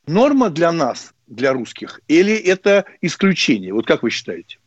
норма 0.07 0.49
для 0.49 0.73
нас, 0.73 1.13
для 1.27 1.53
русских, 1.53 2.01
или 2.09 2.33
это 2.33 2.83
исключение? 2.99 3.73
Вот 3.73 3.85
как 3.85 4.03
вы 4.03 4.09
считаете? 4.09 4.58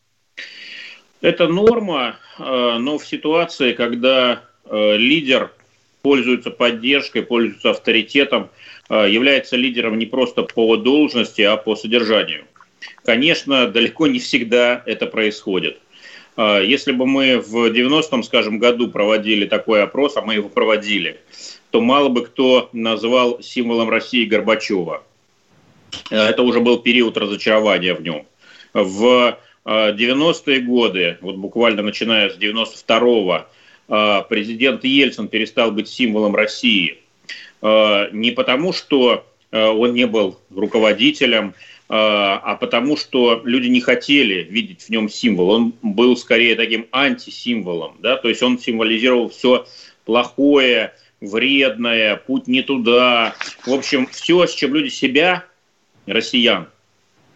Это 1.22 1.46
норма, 1.46 2.16
э, 2.38 2.42
но 2.78 2.98
в 2.98 3.06
ситуации, 3.06 3.74
когда 3.74 4.42
э, 4.64 4.96
лидер 4.96 5.52
пользуется 6.02 6.50
поддержкой, 6.50 7.22
пользуется 7.22 7.70
авторитетом, 7.70 8.50
э, 8.90 9.08
является 9.08 9.54
лидером 9.54 9.98
не 9.98 10.06
просто 10.06 10.42
по 10.42 10.76
должности, 10.76 11.42
а 11.42 11.56
по 11.56 11.76
содержанию. 11.76 12.44
Конечно, 13.04 13.68
далеко 13.68 14.08
не 14.08 14.18
всегда 14.18 14.82
это 14.84 15.06
происходит. 15.06 15.78
Если 16.36 16.92
бы 16.92 17.06
мы 17.06 17.38
в 17.38 17.70
90-м, 17.70 18.22
скажем, 18.22 18.58
году 18.58 18.88
проводили 18.88 19.44
такой 19.44 19.82
опрос, 19.82 20.16
а 20.16 20.22
мы 20.22 20.34
его 20.34 20.48
проводили, 20.48 21.20
то 21.70 21.82
мало 21.82 22.08
бы 22.08 22.24
кто 22.24 22.70
назвал 22.72 23.42
символом 23.42 23.90
России 23.90 24.24
Горбачева. 24.24 25.02
Это 26.10 26.42
уже 26.42 26.60
был 26.60 26.78
период 26.78 27.18
разочарования 27.18 27.92
в 27.92 28.02
нем. 28.02 28.24
В 28.72 29.36
90-е 29.64 30.60
годы, 30.60 31.18
вот 31.20 31.36
буквально 31.36 31.82
начиная 31.82 32.30
с 32.30 32.36
92-го, 32.36 33.46
а, 33.88 34.22
президент 34.22 34.84
Ельцин 34.84 35.28
перестал 35.28 35.70
быть 35.70 35.88
символом 35.88 36.34
России. 36.34 36.98
А, 37.60 38.08
не 38.10 38.30
потому, 38.30 38.72
что 38.72 39.26
а, 39.50 39.70
он 39.70 39.94
не 39.94 40.06
был 40.06 40.38
руководителем, 40.54 41.54
а 41.94 42.56
потому, 42.58 42.96
что 42.96 43.42
люди 43.44 43.66
не 43.66 43.82
хотели 43.82 44.44
видеть 44.44 44.80
в 44.80 44.88
нем 44.88 45.10
символ. 45.10 45.50
Он 45.50 45.74
был 45.82 46.16
скорее 46.16 46.54
таким 46.54 46.86
антисимволом, 46.90 47.96
да, 47.98 48.16
то 48.16 48.30
есть 48.30 48.42
он 48.42 48.58
символизировал 48.58 49.28
все 49.28 49.66
плохое, 50.06 50.94
вредное, 51.20 52.16
путь 52.16 52.46
не 52.46 52.62
туда. 52.62 53.34
В 53.66 53.72
общем, 53.74 54.06
все, 54.06 54.46
с 54.46 54.54
чем 54.54 54.74
люди 54.74 54.88
себя, 54.88 55.44
россиян, 56.06 56.68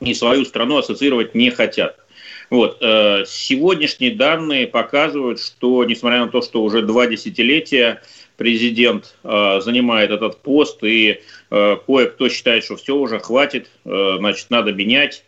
и 0.00 0.14
свою 0.14 0.46
страну 0.46 0.78
ассоциировать 0.78 1.34
не 1.34 1.50
хотят. 1.50 2.05
Вот. 2.50 2.78
Э, 2.80 3.24
сегодняшние 3.26 4.12
данные 4.14 4.66
показывают, 4.66 5.40
что, 5.40 5.84
несмотря 5.84 6.24
на 6.24 6.28
то, 6.28 6.42
что 6.42 6.62
уже 6.62 6.82
два 6.82 7.06
десятилетия 7.06 8.02
президент 8.36 9.16
э, 9.24 9.60
занимает 9.60 10.10
этот 10.10 10.42
пост, 10.42 10.82
и 10.84 11.20
э, 11.50 11.76
кое-кто 11.86 12.28
считает, 12.28 12.64
что 12.64 12.76
все 12.76 12.94
уже 12.94 13.18
хватит, 13.18 13.70
значит, 13.84 14.50
надо 14.50 14.72
менять. 14.72 15.24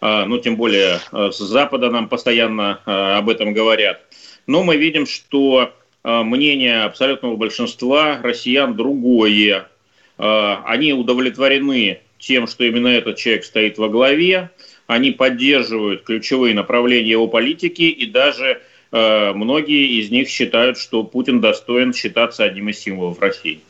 Ну, 0.00 0.38
тем 0.38 0.56
более 0.56 1.00
с 1.10 1.38
Запада 1.38 1.90
нам 1.90 2.08
постоянно 2.08 2.80
об 3.16 3.30
этом 3.30 3.54
говорят. 3.54 4.02
Но 4.46 4.62
мы 4.62 4.76
видим, 4.76 5.06
что 5.06 5.72
мнение 6.04 6.82
абсолютного 6.82 7.36
большинства 7.36 8.20
россиян 8.22 8.76
другое. 8.76 9.68
Они 10.18 10.92
удовлетворены 10.92 12.00
тем, 12.18 12.46
что 12.46 12.64
именно 12.64 12.88
этот 12.88 13.16
человек 13.16 13.44
стоит 13.44 13.78
во 13.78 13.88
главе, 13.88 14.50
они 14.86 15.10
поддерживают 15.10 16.04
ключевые 16.04 16.54
направления 16.54 17.10
его 17.10 17.28
политики, 17.28 17.82
и 17.82 18.06
даже 18.06 18.60
э, 18.92 19.32
многие 19.32 20.00
из 20.00 20.10
них 20.10 20.28
считают, 20.28 20.78
что 20.78 21.02
Путин 21.04 21.40
достоин 21.40 21.92
считаться 21.92 22.44
одним 22.44 22.68
из 22.68 22.78
символов 22.78 23.20
России. 23.20 23.60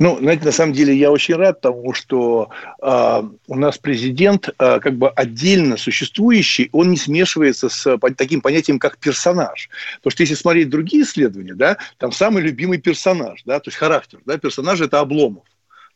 Ну, 0.00 0.18
знаете, 0.18 0.44
на 0.44 0.52
самом 0.52 0.72
деле 0.72 0.96
я 0.96 1.12
очень 1.12 1.36
рад 1.36 1.60
тому, 1.60 1.94
что 1.94 2.50
э, 2.82 3.22
у 3.46 3.54
нас 3.54 3.78
президент 3.78 4.48
э, 4.48 4.80
как 4.80 4.96
бы 4.96 5.08
отдельно 5.10 5.76
существующий, 5.76 6.68
он 6.72 6.90
не 6.90 6.96
смешивается 6.96 7.68
с 7.68 7.96
по, 7.98 8.12
таким 8.12 8.40
понятием, 8.40 8.80
как 8.80 8.98
персонаж. 8.98 9.70
Потому 9.98 10.10
что 10.10 10.22
если 10.24 10.34
смотреть 10.34 10.70
другие 10.70 11.04
исследования, 11.04 11.54
да, 11.54 11.76
там 11.98 12.10
самый 12.10 12.42
любимый 12.42 12.78
персонаж, 12.78 13.42
да, 13.44 13.60
то 13.60 13.68
есть 13.68 13.78
характер, 13.78 14.18
да, 14.26 14.38
персонаж– 14.38 14.80
это 14.80 14.98
Обломов. 14.98 15.44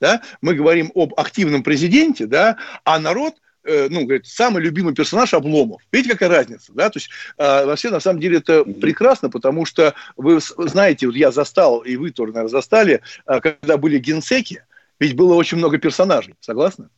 Да? 0.01 0.23
Мы 0.41 0.55
говорим 0.55 0.93
об 0.95 1.15
активном 1.19 1.65
президенте, 1.65 2.27
да, 2.27 2.59
а 2.85 3.01
народ– 3.01 3.35
ну, 3.91 4.05
говорит, 4.05 4.27
самый 4.27 4.63
любимый 4.63 4.95
персонаж 4.95 5.35
Обломов. 5.35 5.83
Видите, 5.93 6.15
какая 6.15 6.31
разница, 6.31 6.73
да? 6.75 6.91
То 6.91 6.99
есть, 6.99 7.11
э, 7.37 7.67
вообще, 7.67 7.91
на 7.91 8.01
самом 8.01 8.21
деле, 8.21 8.39
это 8.39 8.65
прекрасно, 8.65 9.31
потому 9.31 9.65
что 9.67 9.95
вы 10.17 10.41
знаете, 10.41 11.07
вот 11.07 11.17
я 11.17 11.31
застал, 11.31 11.81
и 11.81 11.97
вы 11.97 12.11
тоже, 12.11 12.33
наверное, 12.33 12.51
застали, 12.51 13.01
э, 13.27 13.41
когда 13.41 13.77
были 13.77 13.99
генсеки, 13.99 14.65
ведь 14.99 15.15
было 15.15 15.35
очень 15.35 15.59
много 15.59 15.79
персонажей, 15.79 16.35
согласны? 16.41 16.89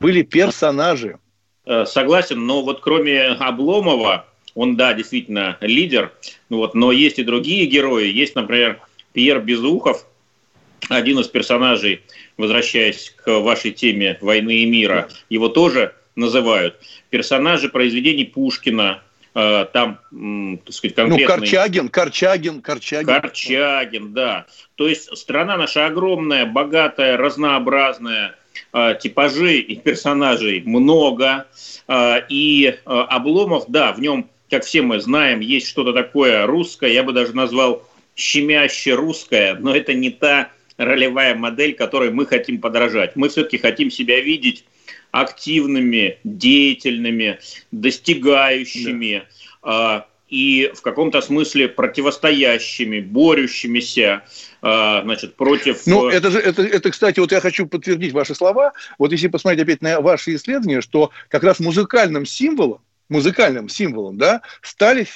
были 0.00 0.22
персонажи. 0.22 1.18
Э, 1.66 1.84
согласен, 1.84 2.44
но 2.46 2.62
вот 2.62 2.80
кроме 2.80 3.22
Обломова, 3.22 4.26
он, 4.54 4.76
да, 4.76 4.94
действительно 4.94 5.58
лидер, 5.60 6.12
вот, 6.48 6.74
но 6.74 6.90
есть 6.90 7.18
и 7.18 7.24
другие 7.24 7.66
герои. 7.66 8.08
Есть, 8.08 8.34
например, 8.34 8.80
Пьер 9.12 9.40
Безухов, 9.40 10.06
один 10.88 11.18
из 11.18 11.28
персонажей, 11.28 12.02
возвращаясь 12.36 13.10
к 13.10 13.40
вашей 13.40 13.72
теме 13.72 14.18
«Войны 14.20 14.58
и 14.58 14.66
мира», 14.66 15.08
его 15.28 15.48
тоже 15.48 15.94
называют. 16.16 16.76
Персонажи 17.10 17.68
произведений 17.68 18.24
Пушкина, 18.24 19.02
э, 19.34 19.66
там, 19.72 19.98
так 20.64 20.74
сказать, 20.74 20.96
ну, 20.96 21.08
конкретный... 21.08 21.18
Ну, 21.18 21.26
Корчагин, 21.26 21.88
Корчагин, 21.88 22.62
Корчагин. 22.62 23.06
Корчагин, 23.06 24.12
да. 24.12 24.46
То 24.76 24.88
есть 24.88 25.16
страна 25.16 25.56
наша 25.56 25.86
огромная, 25.86 26.46
богатая, 26.46 27.16
разнообразная, 27.16 28.36
э, 28.72 28.94
типажей 29.00 29.60
и 29.60 29.76
персонажей 29.76 30.62
много, 30.64 31.46
э, 31.88 32.22
и 32.28 32.78
Обломов, 32.84 33.64
да, 33.68 33.92
в 33.92 34.00
нем, 34.00 34.28
как 34.50 34.64
все 34.64 34.82
мы 34.82 35.00
знаем, 35.00 35.40
есть 35.40 35.68
что-то 35.68 35.92
такое 35.92 36.46
русское, 36.46 36.92
я 36.92 37.02
бы 37.02 37.12
даже 37.12 37.34
назвал 37.34 37.84
щемяще 38.16 38.94
русское, 38.94 39.54
но 39.54 39.74
это 39.74 39.94
не 39.94 40.10
та 40.10 40.50
ролевая 40.80 41.34
модель, 41.34 41.74
которой 41.74 42.10
мы 42.10 42.26
хотим 42.26 42.60
подражать. 42.60 43.14
Мы 43.14 43.28
все-таки 43.28 43.58
хотим 43.58 43.90
себя 43.90 44.20
видеть 44.20 44.64
активными, 45.10 46.18
деятельными, 46.24 47.38
достигающими 47.70 49.24
да. 49.62 50.06
э, 50.06 50.10
и 50.28 50.70
в 50.74 50.80
каком-то 50.80 51.20
смысле 51.20 51.68
противостоящими, 51.68 53.00
борющимися 53.00 54.24
э, 54.62 55.00
значит, 55.02 55.34
против... 55.34 55.86
Ну, 55.86 56.08
это 56.08 56.30
же, 56.30 56.38
это, 56.38 56.62
это, 56.62 56.90
кстати, 56.90 57.20
вот 57.20 57.32
я 57.32 57.40
хочу 57.40 57.66
подтвердить 57.66 58.12
ваши 58.12 58.34
слова. 58.34 58.72
Вот 58.98 59.12
если 59.12 59.28
посмотреть 59.28 59.64
опять 59.64 59.82
на 59.82 60.00
ваши 60.00 60.34
исследования, 60.34 60.80
что 60.80 61.10
как 61.28 61.42
раз 61.42 61.60
музыкальным 61.60 62.24
символом, 62.24 62.80
музыкальным 63.10 63.68
символом, 63.68 64.16
да, 64.16 64.40
стали 64.62 65.06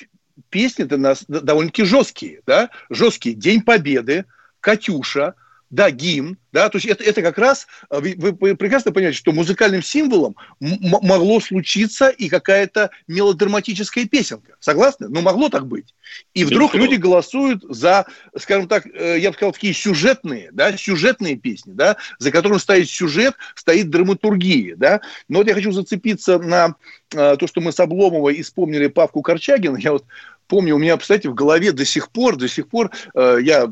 песни-то 0.51 0.99
нас 0.99 1.25
довольно-таки 1.29 1.85
жесткие, 1.85 2.43
да, 2.45 2.69
жесткие. 2.91 3.35
День 3.35 3.63
Победы, 3.63 4.27
Катюша, 4.61 5.37
да, 5.71 5.91
гимн, 5.91 6.39
да, 6.53 6.69
то 6.69 6.77
есть 6.77 6.87
это, 6.87 7.03
это 7.03 7.21
как 7.21 7.37
раз, 7.37 7.67
э, 7.91 8.01
вы, 8.01 8.35
прекрасно 8.57 8.93
понимаете, 8.93 9.19
что 9.19 9.33
музыкальным 9.33 9.83
символом 9.83 10.37
могло 10.61 11.41
случиться 11.41 12.11
и 12.11 12.29
какая-то 12.29 12.91
мелодраматическая 13.09 14.07
песенка. 14.07 14.55
Согласны? 14.61 15.09
Ну, 15.09 15.21
могло 15.21 15.49
так 15.49 15.67
быть. 15.67 15.95
И 16.33 16.45
вдруг 16.45 16.75
люди 16.75 16.95
голосуют 16.95 17.65
за, 17.69 18.07
скажем 18.39 18.69
так, 18.69 18.87
э, 18.87 19.19
я 19.19 19.31
бы 19.31 19.37
сказал, 19.37 19.53
такие 19.53 19.75
сюжетные, 19.75 20.51
да, 20.53 20.77
сюжетные 20.77 21.37
песни, 21.37 21.73
да, 21.73 21.97
за 22.19 22.31
которым 22.31 22.61
стоит 22.61 22.89
сюжет, 22.89 23.35
стоит 23.57 23.91
драматургия, 23.91 24.77
да. 24.77 25.01
Но 25.29 25.39
вот 25.39 25.49
я 25.49 25.55
хочу 25.55 25.73
зацепиться 25.73 26.39
на 26.39 26.77
э, 27.13 27.37
то, 27.37 27.47
что 27.47 27.61
мы 27.61 27.73
с 27.73 27.81
Обломовой 27.81 28.41
вспомнили 28.43 28.87
Павку 28.87 29.23
Корчагина. 29.23 29.77
Я 29.79 29.93
вот 29.93 30.05
помню, 30.47 30.77
у 30.77 30.79
меня, 30.79 30.97
кстати, 30.97 31.27
в 31.27 31.35
голове 31.35 31.73
до 31.73 31.85
сих 31.85 32.11
пор, 32.11 32.37
до 32.37 32.49
сих 32.49 32.69
пор 32.69 32.91
э, 33.15 33.39
я 33.43 33.69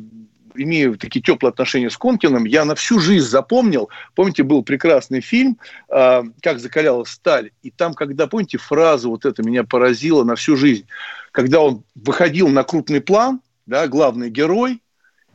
имею 0.54 0.96
такие 0.96 1.22
теплые 1.22 1.50
отношения 1.50 1.90
с 1.90 1.96
Конкиным, 1.96 2.44
я 2.44 2.64
на 2.64 2.74
всю 2.74 3.00
жизнь 3.00 3.26
запомнил, 3.26 3.88
помните, 4.14 4.42
был 4.42 4.62
прекрасный 4.62 5.20
фильм 5.20 5.58
э, 5.88 6.22
«Как 6.40 6.60
закалялась 6.60 7.10
сталь», 7.10 7.50
и 7.62 7.70
там, 7.70 7.94
когда, 7.94 8.26
помните, 8.26 8.58
фраза 8.58 9.08
вот 9.08 9.24
эта 9.24 9.42
меня 9.42 9.64
поразила 9.64 10.24
на 10.24 10.36
всю 10.36 10.56
жизнь, 10.56 10.86
когда 11.32 11.60
он 11.60 11.84
выходил 11.94 12.48
на 12.48 12.64
крупный 12.64 13.00
план, 13.00 13.40
да, 13.66 13.86
главный 13.88 14.30
герой, 14.30 14.82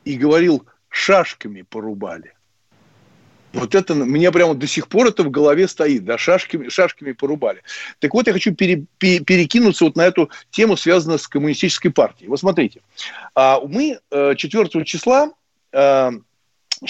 и 0.06 0.15
говорил 0.15 0.65
«шашками 0.89 1.63
порубали». 1.63 2.37
Вот 3.57 3.73
это 3.73 3.95
мне 3.95 4.31
прямо 4.31 4.53
до 4.53 4.67
сих 4.67 4.87
пор 4.87 5.07
это 5.07 5.23
в 5.23 5.31
голове 5.31 5.67
стоит, 5.67 6.05
да, 6.05 6.17
шашками, 6.17 6.69
шашками 6.69 7.11
порубали. 7.13 7.63
Так 7.99 8.13
вот, 8.13 8.27
я 8.27 8.33
хочу 8.33 8.53
пере, 8.53 8.85
пере, 8.99 9.19
перекинуться 9.19 9.85
вот 9.85 9.95
на 9.95 10.05
эту 10.05 10.29
тему, 10.51 10.77
связанную 10.77 11.17
с 11.17 11.27
коммунистической 11.27 11.91
партией. 11.91 12.29
Вот 12.29 12.39
смотрите, 12.39 12.81
а 13.33 13.59
мы 13.59 13.99
4 14.11 14.69
э, 14.73 14.83
числа, 14.85 15.31
4 15.71 16.11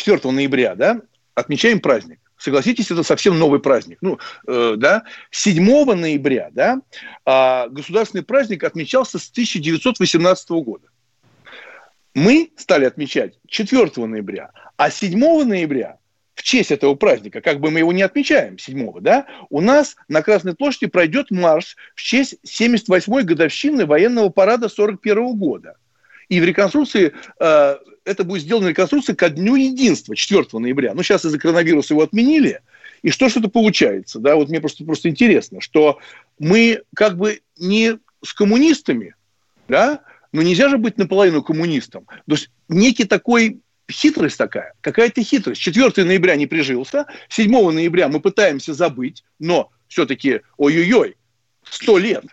э, 0.05 0.31
ноября, 0.31 0.75
да, 0.75 1.01
отмечаем 1.35 1.79
праздник. 1.79 2.19
Согласитесь, 2.37 2.91
это 2.91 3.03
совсем 3.03 3.39
новый 3.39 3.61
праздник. 3.61 3.99
Ну, 4.01 4.19
э, 4.45 4.75
да, 4.77 5.03
7 5.31 5.93
ноября, 5.93 6.49
да, 6.51 6.81
а 7.25 7.69
государственный 7.69 8.23
праздник 8.23 8.65
отмечался 8.65 9.19
с 9.19 9.29
1918 9.29 10.49
года. 10.49 10.87
Мы 12.13 12.51
стали 12.57 12.83
отмечать 12.83 13.39
4 13.47 14.05
ноября, 14.05 14.51
а 14.75 14.91
7 14.91 15.17
ноября 15.45 15.97
в 16.37 16.43
честь 16.43 16.71
этого 16.71 16.93
праздника, 16.93 17.41
как 17.41 17.59
бы 17.59 17.71
мы 17.71 17.79
его 17.79 17.91
не 17.91 18.03
отмечаем 18.03 18.59
7 18.59 19.01
да, 19.01 19.25
у 19.49 19.59
нас 19.59 19.95
на 20.07 20.21
Красной 20.21 20.53
площади 20.53 20.85
пройдет 20.85 21.31
марш 21.31 21.75
в 21.95 22.01
честь 22.01 22.35
78-й 22.45 23.23
годовщины 23.23 23.87
военного 23.87 24.29
парада 24.29 24.69
41 24.69 25.35
года. 25.35 25.77
И 26.29 26.39
в 26.39 26.43
реконструкции, 26.43 27.13
э, 27.39 27.77
это 28.05 28.23
будет 28.23 28.43
сделано 28.43 28.67
реконструкция 28.67 29.15
ко 29.15 29.29
Дню 29.29 29.55
Единства 29.55 30.15
4 30.15 30.45
ноября. 30.53 30.93
Ну, 30.93 31.01
сейчас 31.01 31.25
из-за 31.25 31.39
коронавируса 31.39 31.95
его 31.95 32.03
отменили. 32.03 32.61
И 33.01 33.09
что 33.09 33.29
что-то 33.29 33.49
получается, 33.49 34.19
да, 34.19 34.35
вот 34.35 34.49
мне 34.49 34.59
просто, 34.59 34.85
просто 34.85 35.09
интересно, 35.09 35.59
что 35.59 35.97
мы 36.37 36.83
как 36.95 37.17
бы 37.17 37.41
не 37.57 37.97
с 38.23 38.33
коммунистами, 38.33 39.15
да, 39.67 40.01
но 40.31 40.43
нельзя 40.43 40.69
же 40.69 40.77
быть 40.77 40.99
наполовину 40.99 41.41
коммунистом. 41.41 42.05
То 42.27 42.35
есть 42.35 42.51
некий 42.69 43.05
такой 43.05 43.61
хитрость 43.91 44.37
такая, 44.37 44.73
какая-то 44.81 45.23
хитрость. 45.23 45.61
4 45.61 46.03
ноября 46.03 46.35
не 46.35 46.47
прижился, 46.47 47.05
7 47.29 47.71
ноября 47.71 48.07
мы 48.07 48.19
пытаемся 48.19 48.73
забыть, 48.73 49.23
но 49.39 49.71
все-таки, 49.87 50.41
ой-ой-ой, 50.57 51.15
100 51.69 51.97
лет. 51.97 52.25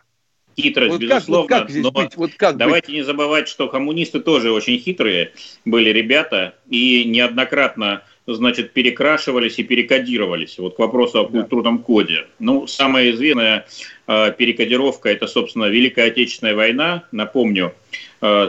Хитрость, 0.57 0.93
вот 0.93 1.01
безусловно. 1.01 1.49
Как, 1.49 1.59
вот 1.59 1.67
как 1.67 1.71
здесь 1.71 1.83
но 1.83 1.91
быть? 1.91 2.17
Вот 2.17 2.35
как 2.35 2.57
давайте 2.57 2.87
быть? 2.87 2.97
не 2.97 3.03
забывать, 3.03 3.49
что 3.49 3.69
коммунисты 3.69 4.21
тоже 4.21 4.53
очень 4.53 4.79
хитрые 4.79 5.33
были 5.65 5.91
ребята, 5.91 6.55
и 6.69 7.05
неоднократно 7.05 8.03
значит, 8.27 8.73
перекрашивались 8.73 9.59
и 9.59 9.65
перекодировались. 9.65 10.59
Вот 10.59 10.77
к 10.77 10.79
вопросу 10.79 11.21
о 11.21 11.29
культурном 11.29 11.79
коде. 11.79 12.27
Ну, 12.39 12.67
самая 12.67 13.11
известная 13.11 13.67
э, 14.07 14.33
перекодировка– 14.37 15.09
это, 15.11 15.27
собственно, 15.27 15.67
Великая 15.67 16.07
Отечественная 16.07 16.55
война. 16.55 17.05
Напомню, 17.13 17.75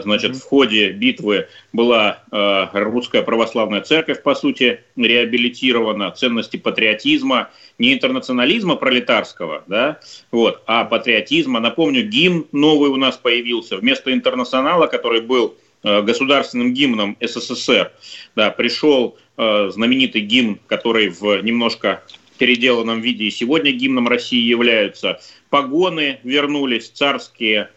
значит, 0.02 0.36
в 0.36 0.42
ходе 0.42 0.90
битвы 0.90 1.48
была 1.72 2.22
э, 2.30 2.66
русская 2.72 3.22
православная 3.22 3.80
церковь, 3.80 4.22
по 4.22 4.34
сути, 4.34 4.80
реабилитирована, 4.96 6.10
ценности 6.10 6.56
патриотизма, 6.56 7.50
не 7.78 7.92
интернационализма 7.92 8.76
пролетарского, 8.76 9.64
да, 9.66 10.00
вот, 10.30 10.62
а 10.66 10.84
патриотизма. 10.84 11.60
Напомню, 11.60 12.06
гимн 12.06 12.46
новый 12.52 12.90
у 12.90 12.96
нас 12.96 13.16
появился. 13.16 13.76
Вместо 13.76 14.12
интернационала, 14.12 14.86
который 14.86 15.20
был 15.20 15.56
Э, 15.86 16.02
государственным 16.02 16.74
гимном 16.74 17.16
СССР. 17.20 17.92
Да, 18.34 18.50
пришел 18.50 19.16
э, 19.36 19.70
знаменитый 19.72 20.22
гимн, 20.22 20.58
который 20.66 21.10
в 21.10 21.40
немножко 21.42 22.02
переделанном 22.38 23.00
виде 23.00 23.26
и 23.26 23.30
сегодня 23.30 23.70
гимном 23.70 24.08
России 24.08 24.40
являются. 24.40 25.20
Погоны 25.48 26.18
вернулись, 26.24 26.88
царские, 26.90 27.70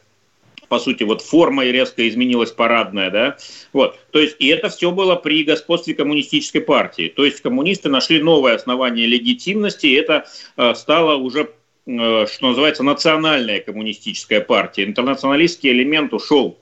по 0.70 0.80
сути, 0.80 1.04
вот 1.04 1.22
форма 1.22 1.66
резко 1.66 2.08
изменилась 2.08 2.52
парадная, 2.52 3.10
да, 3.10 3.38
вот, 3.74 4.00
то 4.12 4.20
есть, 4.20 4.38
и 4.40 4.48
это 4.48 4.70
все 4.70 4.92
было 4.92 5.16
при 5.16 5.44
господстве 5.44 5.94
коммунистической 5.94 6.62
партии, 6.62 7.12
то 7.14 7.26
есть 7.26 7.42
коммунисты 7.42 7.90
нашли 7.90 8.22
новое 8.22 8.56
основание 8.56 9.08
легитимности, 9.08 9.88
и 9.88 9.94
это 9.96 10.26
э, 10.56 10.74
стало 10.76 11.16
уже 11.16 11.50
э, 11.88 12.26
что 12.32 12.48
называется, 12.48 12.84
национальная 12.84 13.60
коммунистическая 13.60 14.42
партия. 14.42 14.86
Интернационалистский 14.86 15.72
элемент 15.72 16.14
ушел 16.14 16.58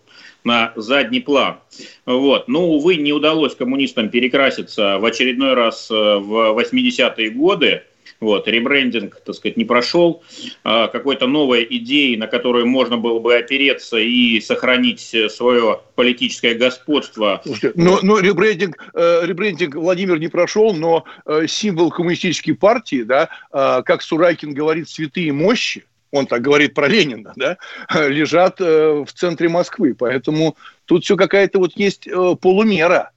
на 0.47 0.71
задний 0.75 1.19
план. 1.19 1.57
Вот. 2.05 2.47
Но, 2.47 2.67
увы, 2.67 2.95
не 2.95 3.11
удалось 3.13 3.55
коммунистам 3.55 4.09
перекраситься 4.09 4.97
в 4.97 5.05
очередной 5.05 5.53
раз 5.53 5.91
э, 5.91 5.93
в 5.93 6.57
80-е 6.57 7.29
годы. 7.31 7.83
Вот, 8.19 8.47
ребрендинг, 8.47 9.21
так 9.23 9.35
сказать, 9.35 9.57
не 9.57 9.65
прошел. 9.65 10.23
А, 10.63 10.87
какой-то 10.87 11.27
новой 11.27 11.67
идеи, 11.69 12.15
на 12.15 12.27
которую 12.27 12.65
можно 12.65 12.97
было 12.97 13.19
бы 13.19 13.35
опереться 13.35 13.97
и 13.97 14.39
сохранить 14.41 15.15
свое 15.29 15.81
политическое 15.95 16.55
господство. 16.55 17.41
Слушайте, 17.45 17.73
но, 17.75 17.99
но 18.01 18.19
ребрендинг, 18.19 18.75
э, 18.93 19.21
ребрендинг 19.23 19.75
Владимир 19.75 20.19
не 20.19 20.27
прошел, 20.29 20.73
но 20.73 21.03
э, 21.25 21.45
символ 21.47 21.91
коммунистической 21.91 22.55
партии, 22.55 23.03
да, 23.03 23.29
э, 23.51 23.83
как 23.85 24.01
Сурайкин 24.01 24.53
говорит, 24.53 24.89
святые 24.89 25.31
мощи, 25.31 25.85
он 26.11 26.25
так 26.25 26.41
говорит 26.41 26.73
про 26.73 26.87
Ленина, 26.87 27.33
да, 27.35 27.57
лежат 28.07 28.59
э, 28.61 29.03
в 29.05 29.13
центре 29.13 29.49
Москвы. 29.49 29.93
Поэтому 29.93 30.57
тут 30.85 31.03
все 31.03 31.15
какая-то 31.15 31.59
вот 31.59 31.73
есть 31.75 32.07
э, 32.07 32.35
полумера. 32.41 33.11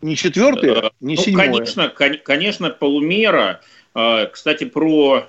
Не 0.00 0.16
четвертая, 0.16 0.74
э, 0.74 0.90
не 1.00 1.16
ну, 1.16 1.22
седьмая. 1.22 1.52
Конечно, 1.52 1.88
конечно, 2.24 2.70
полумера. 2.70 3.60
Кстати, 3.92 4.64
про 4.64 5.26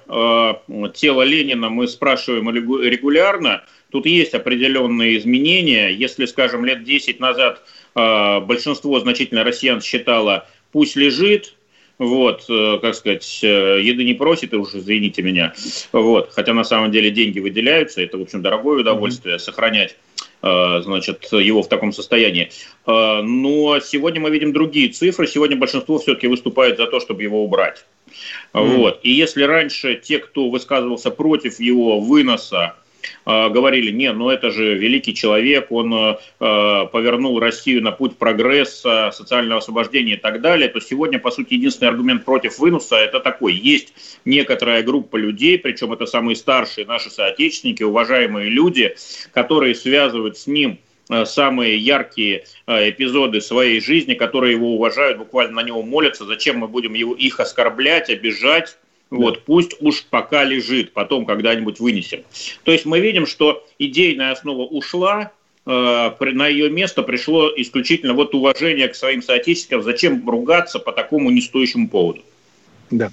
тело 0.94 1.24
Ленина 1.24 1.70
мы 1.70 1.88
спрашиваем 1.88 2.50
регулярно. 2.54 3.64
Тут 3.90 4.06
есть 4.06 4.36
определенные 4.36 5.18
изменения. 5.18 5.90
Если, 5.90 6.26
скажем, 6.26 6.64
лет 6.64 6.84
10 6.84 7.20
назад 7.20 7.64
большинство 7.96 9.00
значительно 9.00 9.44
россиян 9.44 9.82
считало, 9.82 10.48
пусть 10.72 10.96
лежит, 10.96 11.56
вот, 12.02 12.46
э, 12.50 12.80
как 12.82 12.96
сказать, 12.96 13.40
э, 13.44 13.80
еды 13.84 14.04
не 14.04 14.16
просит, 14.16 14.54
и 14.54 14.56
уж 14.56 14.74
извините 14.74 15.22
меня, 15.22 15.54
вот, 15.92 16.32
хотя 16.34 16.52
на 16.52 16.64
самом 16.64 16.92
деле 16.92 17.12
деньги 17.12 17.40
выделяются, 17.40 18.02
это, 18.02 18.18
в 18.18 18.24
общем, 18.24 18.42
дорогое 18.42 18.80
удовольствие 18.80 19.36
mm-hmm. 19.36 19.40
сохранять 19.40 19.96
э, 20.42 20.82
значит, 20.84 21.32
его 21.32 21.62
в 21.62 21.70
таком 21.70 21.94
состоянии. 21.94 22.50
Но 22.88 23.80
сегодня 23.82 24.20
мы 24.20 24.32
видим 24.32 24.52
другие 24.52 24.90
цифры. 24.90 25.28
Сегодня 25.28 25.58
большинство 25.58 26.00
все-таки 26.00 26.26
выступает 26.26 26.78
за 26.78 26.88
то, 26.88 27.00
чтобы 27.00 27.22
его 27.22 27.44
убрать. 27.46 27.86
Вот. 28.54 29.00
И 29.04 29.12
если 29.12 29.44
раньше 29.44 29.96
те, 29.96 30.20
кто 30.20 30.50
высказывался 30.50 31.12
против 31.12 31.60
его 31.60 32.00
выноса, 32.00 32.76
а, 33.26 33.50
говорили, 33.50 33.92
не, 33.92 34.12
ну 34.12 34.30
это 34.30 34.52
же 34.52 34.76
великий 34.76 35.14
человек, 35.14 35.72
он 35.72 35.94
а, 35.94 36.20
а, 36.40 36.86
повернул 36.86 37.40
Россию 37.40 37.84
на 37.84 37.92
путь 37.92 38.18
прогресса, 38.18 39.12
социального 39.14 39.60
освобождения 39.60 40.14
и 40.14 40.18
так 40.18 40.42
далее, 40.42 40.70
то 40.70 40.80
сегодня, 40.80 41.20
по 41.20 41.32
сути, 41.32 41.54
единственный 41.56 41.90
аргумент 41.90 42.26
против 42.26 42.60
выноса– 42.60 42.96
это 42.98 43.20
такой. 43.20 43.54
Есть 43.54 43.94
некоторая 44.26 44.84
группа 44.84 45.18
людей, 45.18 45.58
причем 45.58 45.94
это 45.94 46.06
самые 46.06 46.36
старшие 46.36 46.86
наши 46.86 47.10
соотечественники, 47.10 47.84
уважаемые 47.84 48.50
люди, 48.50 48.96
которые 49.34 49.76
связывают 49.76 50.38
с 50.38 50.48
ним 50.48 50.80
самые 51.26 51.78
яркие 51.78 52.46
эпизоды 52.68 53.42
своей 53.42 53.80
жизни, 53.82 54.14
которые 54.14 54.54
его 54.54 54.76
уважают, 54.76 55.18
буквально 55.18 55.62
на 55.62 55.64
него 55.64 55.84
молятся. 55.84 56.26
Зачем 56.26 56.58
мы 56.60 56.68
будем 56.68 56.94
его, 56.94 57.14
их 57.14 57.40
оскорблять, 57.40 58.10
обижать? 58.10 58.78
Вот, 59.12 59.44
пусть 59.44 59.76
уж 59.82 60.06
пока 60.06 60.46
лежит, 60.46 60.94
потом 60.94 61.26
когда-нибудь 61.26 61.82
вынесем. 61.82 62.24
То 62.64 62.72
есть 62.72 62.86
мы 62.86 63.02
видим, 63.02 63.26
что 63.28 63.68
идейная 63.78 64.32
основа 64.32 64.62
ушла, 64.62 65.32
э, 65.66 66.12
на 66.20 66.48
ее 66.48 66.70
место 66.70 67.04
пришло 67.04 67.52
исключительно 67.54 68.14
вот 68.14 68.34
уважение 68.34 68.88
к 68.88 68.96
своим 68.96 69.22
соотечественникам. 69.22 69.84
Зачем 69.84 70.30
ругаться 70.30 70.80
по 70.80 70.94
такому 70.94 71.30
нестоящему 71.30 71.90
поводу? 71.90 72.22
Да. 72.90 73.12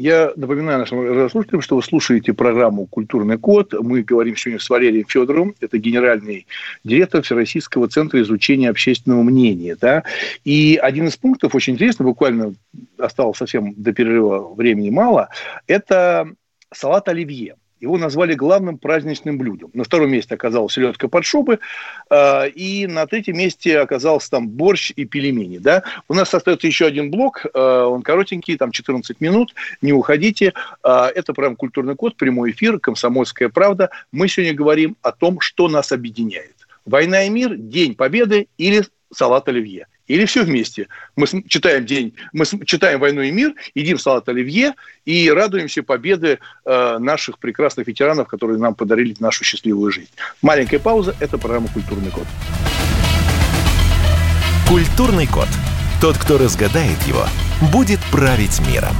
Я 0.00 0.32
напоминаю 0.34 0.78
нашим 0.78 1.28
слушателям, 1.28 1.60
что 1.60 1.76
вы 1.76 1.82
слушаете 1.82 2.32
программу 2.32 2.86
«Культурный 2.86 3.36
код». 3.36 3.74
Мы 3.78 4.02
говорим 4.02 4.34
сегодня 4.34 4.58
с 4.58 4.70
Валерием 4.70 5.04
Федоровым. 5.06 5.54
Это 5.60 5.76
генеральный 5.76 6.46
директор 6.84 7.20
Всероссийского 7.20 7.86
центра 7.86 8.18
изучения 8.22 8.70
общественного 8.70 9.22
мнения. 9.22 9.76
Да? 9.78 10.04
И 10.42 10.80
один 10.80 11.08
из 11.08 11.18
пунктов, 11.18 11.54
очень 11.54 11.74
интересный, 11.74 12.04
буквально 12.04 12.54
осталось 12.96 13.36
совсем 13.36 13.74
до 13.76 13.92
перерыва 13.92 14.54
времени 14.54 14.88
мало, 14.88 15.28
это 15.66 16.30
салат 16.72 17.06
оливье. 17.08 17.56
Его 17.80 17.96
назвали 17.96 18.34
главным 18.34 18.78
праздничным 18.78 19.38
блюдом. 19.38 19.70
На 19.72 19.84
втором 19.84 20.10
месте 20.10 20.34
оказалась 20.34 20.74
селедка 20.74 21.08
под 21.08 21.24
шубы, 21.24 21.60
э, 22.10 22.48
и 22.50 22.86
на 22.86 23.06
третьем 23.06 23.38
месте 23.38 23.78
оказался 23.78 24.30
там 24.30 24.48
борщ 24.48 24.92
и 24.94 25.04
пельмени. 25.06 25.58
Да? 25.58 25.82
У 26.08 26.14
нас 26.14 26.32
остается 26.34 26.66
еще 26.66 26.86
один 26.86 27.10
блок, 27.10 27.46
э, 27.46 27.58
он 27.58 28.02
коротенький, 28.02 28.56
там 28.56 28.70
14 28.70 29.20
минут, 29.20 29.54
не 29.80 29.92
уходите. 29.92 30.52
Э, 30.84 31.06
это 31.14 31.32
прям 31.32 31.56
культурный 31.56 31.96
код, 31.96 32.16
прямой 32.16 32.50
эфир, 32.50 32.78
комсомольская 32.78 33.48
правда. 33.48 33.90
Мы 34.12 34.28
сегодня 34.28 34.54
говорим 34.54 34.96
о 35.00 35.12
том, 35.12 35.40
что 35.40 35.68
нас 35.68 35.90
объединяет. 35.90 36.54
Война 36.84 37.24
и 37.24 37.30
мир, 37.30 37.56
День 37.56 37.94
Победы 37.94 38.48
или 38.58 38.84
салат 39.12 39.48
оливье. 39.48 39.86
Или 40.10 40.24
все 40.24 40.42
вместе. 40.42 40.88
Мы 41.14 41.26
читаем 41.46 41.86
день, 41.86 42.14
мы 42.32 42.44
читаем 42.64 42.98
«Войну 42.98 43.22
и 43.22 43.30
мир», 43.30 43.54
едим 43.76 43.96
салат 43.96 44.28
оливье 44.28 44.74
и 45.04 45.30
радуемся 45.30 45.84
победы 45.84 46.40
э, 46.64 46.98
наших 46.98 47.38
прекрасных 47.38 47.86
ветеранов, 47.86 48.26
которые 48.26 48.58
нам 48.58 48.74
подарили 48.74 49.14
нашу 49.20 49.44
счастливую 49.44 49.92
жизнь. 49.92 50.10
Маленькая 50.42 50.80
пауза– 50.80 51.14
это 51.20 51.38
программа 51.38 51.68
«Культурный 51.68 52.10
код». 52.10 52.26
«Культурный 54.68 55.28
код». 55.28 55.48
Тот, 56.00 56.18
кто 56.18 56.38
разгадает 56.38 57.00
его, 57.06 57.24
будет 57.72 58.00
править 58.10 58.60
миром. 58.66 58.96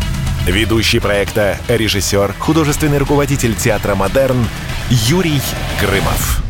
Ведущий 0.46 1.00
проекта, 1.00 1.58
режиссер, 1.66 2.34
художественный 2.34 2.98
руководитель 2.98 3.56
театра 3.56 3.96
«Модерн» 3.96 4.46
Юрий 4.90 5.40
Грымов. 5.80 6.49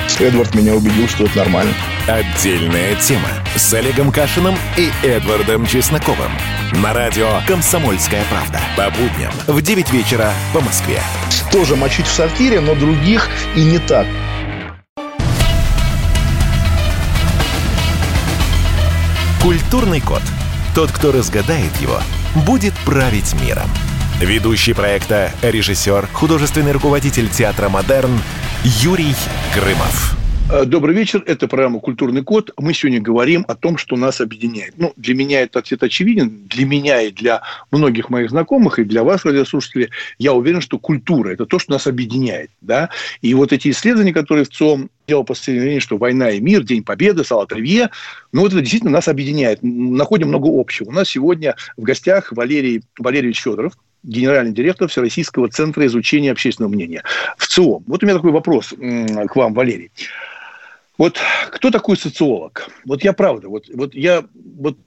Эдвард 0.21 0.53
меня 0.53 0.75
убедил, 0.75 1.07
что 1.07 1.23
это 1.23 1.39
нормально. 1.39 1.73
Отдельная 2.07 2.93
тема 2.95 3.27
с 3.55 3.73
Олегом 3.73 4.11
Кашиным 4.11 4.55
и 4.77 4.91
Эдвардом 5.03 5.65
Чесноковым. 5.65 6.31
На 6.73 6.93
радио 6.93 7.27
«Комсомольская 7.47 8.23
правда». 8.29 8.59
По 8.77 8.91
будням 8.91 9.31
в 9.47 9.59
9 9.63 9.91
вечера 9.91 10.31
по 10.53 10.61
Москве. 10.61 11.01
Тоже 11.51 11.75
мочить 11.75 12.05
в 12.05 12.11
сортире, 12.11 12.61
но 12.61 12.75
других 12.75 13.27
и 13.55 13.63
не 13.63 13.79
так. 13.79 14.05
Культурный 19.41 20.01
код. 20.01 20.21
Тот, 20.75 20.91
кто 20.91 21.11
разгадает 21.11 21.75
его, 21.81 21.99
будет 22.45 22.75
править 22.85 23.33
миром. 23.41 23.69
Ведущий 24.19 24.73
проекта, 24.73 25.31
режиссер, 25.41 26.07
художественный 26.13 26.73
руководитель 26.73 27.27
театра 27.27 27.69
«Модерн» 27.69 28.21
Юрий 28.63 29.15
Грымов. 29.55 30.15
Э, 30.51 30.65
добрый 30.65 30.93
вечер. 30.93 31.23
Это 31.25 31.47
программа 31.47 31.79
«Культурный 31.79 32.23
код». 32.23 32.51
Мы 32.59 32.75
сегодня 32.75 33.01
говорим 33.01 33.43
о 33.47 33.55
том, 33.55 33.75
что 33.75 33.95
нас 33.95 34.21
объединяет. 34.21 34.75
Ну, 34.77 34.93
для 34.97 35.15
меня 35.15 35.41
это 35.41 35.57
ответ 35.57 35.81
очевиден. 35.81 36.45
Для 36.47 36.67
меня 36.67 37.01
и 37.01 37.11
для 37.11 37.41
многих 37.71 38.11
моих 38.11 38.29
знакомых, 38.29 38.77
и 38.77 38.83
для 38.83 39.03
вас, 39.03 39.25
радиослушатели, 39.25 39.89
я 40.19 40.33
уверен, 40.33 40.61
что 40.61 40.77
культура– 40.77 41.29
это 41.31 41.47
то, 41.47 41.57
что 41.57 41.71
нас 41.71 41.87
объединяет. 41.87 42.51
Да? 42.61 42.91
И 43.23 43.33
вот 43.33 43.51
эти 43.51 43.71
исследования, 43.71 44.13
которые 44.13 44.45
в 44.45 44.49
ЦОМ 44.49 44.91
делал 45.07 45.23
последнее 45.23 45.79
что 45.79 45.97
«Война 45.97 46.29
и 46.29 46.39
мир», 46.39 46.61
«День 46.61 46.83
Победы», 46.83 47.23
«Салат 47.23 47.51
Оливье», 47.53 47.89
ну, 48.31 48.41
вот 48.41 48.51
это 48.51 48.61
действительно 48.61 48.91
нас 48.91 49.07
объединяет. 49.07 49.57
Находим 49.63 50.27
много 50.27 50.47
общего. 50.47 50.89
У 50.89 50.91
нас 50.91 51.09
сегодня 51.09 51.55
в 51.77 51.81
гостях 51.81 52.31
Валерий 52.31 52.83
Валерьевич 52.99 53.41
Федоров, 53.41 53.73
генеральный 54.03 54.53
директор 54.53 54.87
Всероссийского 54.87 55.49
центра 55.49 55.85
изучения 55.85 56.31
общественного 56.31 56.71
мнения 56.71 57.03
в 57.37 57.47
ЦИОМ. 57.47 57.83
Вот 57.87 58.03
у 58.03 58.05
меня 58.05 58.15
такой 58.15 58.31
вопрос 58.31 58.69
к 58.69 59.35
вам, 59.35 59.53
Валерий. 59.53 59.91
Вот 60.97 61.19
кто 61.51 61.71
такой 61.71 61.97
социолог? 61.97 62.69
Вот 62.85 63.03
я 63.03 63.13
правда, 63.13 63.49
вот, 63.49 63.65
вот 63.73 63.95
я 63.95 64.23
вот 64.33 64.77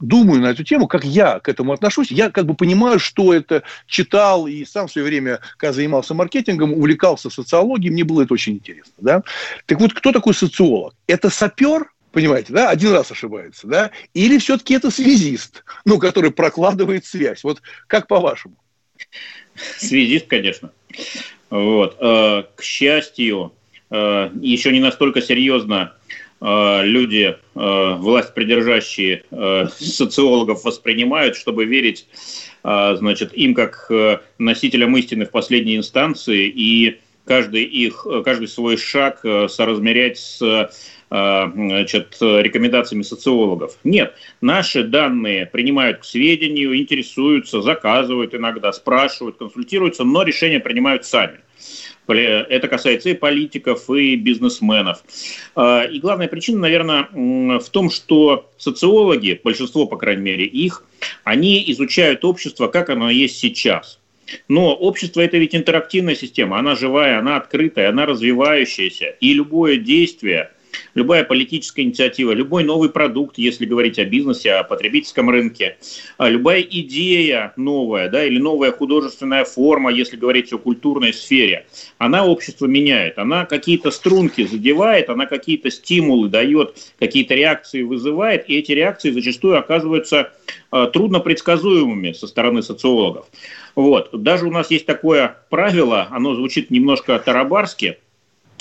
думаю 0.00 0.40
на 0.40 0.48
эту 0.48 0.64
тему, 0.64 0.86
как 0.86 1.04
я 1.04 1.40
к 1.40 1.48
этому 1.48 1.72
отношусь, 1.72 2.10
я 2.10 2.30
как 2.30 2.46
бы 2.46 2.54
понимаю, 2.54 2.98
что 2.98 3.32
это 3.32 3.62
читал 3.86 4.46
и 4.46 4.64
сам 4.64 4.88
в 4.88 4.92
свое 4.92 5.06
время, 5.06 5.40
когда 5.56 5.72
занимался 5.72 6.14
маркетингом, 6.14 6.72
увлекался 6.72 7.30
социологией, 7.30 7.92
мне 7.92 8.04
было 8.04 8.22
это 8.22 8.34
очень 8.34 8.54
интересно. 8.54 8.92
Да? 8.98 9.22
Так 9.66 9.80
вот, 9.80 9.94
кто 9.94 10.12
такой 10.12 10.34
социолог? 10.34 10.94
Это 11.06 11.30
сапер, 11.30 11.90
понимаете, 12.14 12.52
да, 12.52 12.70
один 12.70 12.92
раз 12.92 13.10
ошибается, 13.10 13.66
да, 13.66 13.90
или 14.14 14.38
все-таки 14.38 14.74
это 14.74 14.90
связист, 14.90 15.64
ну, 15.84 15.98
который 15.98 16.30
прокладывает 16.30 17.04
связь. 17.04 17.44
Вот 17.44 17.60
как 17.86 18.06
по-вашему? 18.06 18.56
Связист, 19.54 20.26
конечно. 20.26 20.72
Вот. 21.50 21.96
Э, 22.00 22.44
к 22.56 22.62
счастью, 22.62 23.52
э, 23.90 24.30
еще 24.40 24.72
не 24.72 24.80
настолько 24.80 25.20
серьезно 25.20 25.94
э, 26.40 26.80
люди, 26.84 27.36
власть 27.54 28.34
придержащие 28.34 29.24
социологов 29.70 30.64
воспринимают, 30.64 31.36
чтобы 31.36 31.64
верить 31.64 32.08
значит, 32.62 33.32
им 33.34 33.54
как 33.54 33.90
носителям 34.38 34.96
истины 34.96 35.26
в 35.26 35.30
последней 35.30 35.76
инстанции 35.76 36.48
и 36.48 36.98
каждый 37.26 37.62
их, 37.62 38.06
каждый 38.24 38.48
свой 38.48 38.76
шаг 38.78 39.20
соразмерять 39.20 40.18
с 40.18 40.70
значит, 41.14 42.16
рекомендациями 42.20 43.02
социологов. 43.02 43.78
Нет, 43.84 44.14
наши 44.40 44.82
данные 44.82 45.46
принимают 45.46 45.98
к 45.98 46.04
сведению, 46.04 46.76
интересуются, 46.76 47.62
заказывают 47.62 48.34
иногда, 48.34 48.72
спрашивают, 48.72 49.36
консультируются, 49.36 50.02
но 50.02 50.24
решения 50.24 50.58
принимают 50.58 51.04
сами. 51.04 51.38
Это 52.08 52.68
касается 52.68 53.10
и 53.10 53.14
политиков, 53.14 53.88
и 53.88 54.16
бизнесменов. 54.16 55.02
А, 55.54 55.84
и 55.84 56.00
главная 56.00 56.28
причина, 56.28 56.58
наверное, 56.58 57.08
в 57.58 57.68
том, 57.70 57.90
что 57.90 58.50
социологи, 58.58 59.40
большинство, 59.42 59.86
по 59.86 59.96
крайней 59.96 60.22
мере, 60.22 60.44
их, 60.44 60.84
они 61.22 61.64
изучают 61.68 62.24
общество, 62.24 62.66
как 62.66 62.90
оно 62.90 63.08
есть 63.08 63.38
сейчас. 63.38 64.00
Но 64.48 64.74
общество– 64.74 65.20
это 65.22 65.38
ведь 65.38 65.54
интерактивная 65.54 66.14
система, 66.14 66.58
она 66.58 66.74
живая, 66.74 67.18
она 67.20 67.36
открытая, 67.36 67.90
она 67.90 68.04
развивающаяся. 68.04 69.14
И 69.20 69.32
любое 69.32 69.76
действие– 69.76 70.50
любая 70.94 71.24
политическая 71.24 71.82
инициатива, 71.82 72.32
любой 72.32 72.64
новый 72.64 72.90
продукт, 72.90 73.38
если 73.38 73.66
говорить 73.66 73.98
о 73.98 74.04
бизнесе, 74.04 74.52
о 74.52 74.64
потребительском 74.64 75.30
рынке, 75.30 75.76
а, 76.18 76.28
любая 76.28 76.60
идея 76.62 77.52
новая, 77.56 78.08
да, 78.08 78.24
или 78.24 78.38
новая 78.38 78.72
художественная 78.72 79.44
форма, 79.44 79.90
если 79.90 80.16
говорить 80.16 80.52
о 80.52 80.58
культурной 80.58 81.12
сфере, 81.12 81.66
она 81.98 82.26
общество 82.26 82.66
меняет, 82.66 83.18
она 83.18 83.46
какие-то 83.46 83.90
струнки 83.90 84.46
задевает, 84.46 85.10
она 85.10 85.26
какие-то 85.26 85.70
стимулы 85.70 86.28
дает, 86.28 86.76
какие-то 86.98 87.34
реакции 87.34 87.82
вызывает, 87.82 88.48
и 88.48 88.56
эти 88.56 88.72
реакции 88.72 89.10
зачастую 89.10 89.58
оказываются 89.58 90.32
а, 90.70 90.86
трудно 90.86 91.20
предсказуемыми 91.20 92.12
со 92.12 92.26
стороны 92.26 92.62
социологов. 92.62 93.26
Вот. 93.74 94.10
Даже 94.12 94.46
у 94.46 94.50
нас 94.50 94.70
есть 94.70 94.86
такое 94.86 95.36
правило, 95.50 96.08
оно 96.10 96.34
звучит 96.34 96.70
немножко 96.70 97.18
тарабарски, 97.18 97.98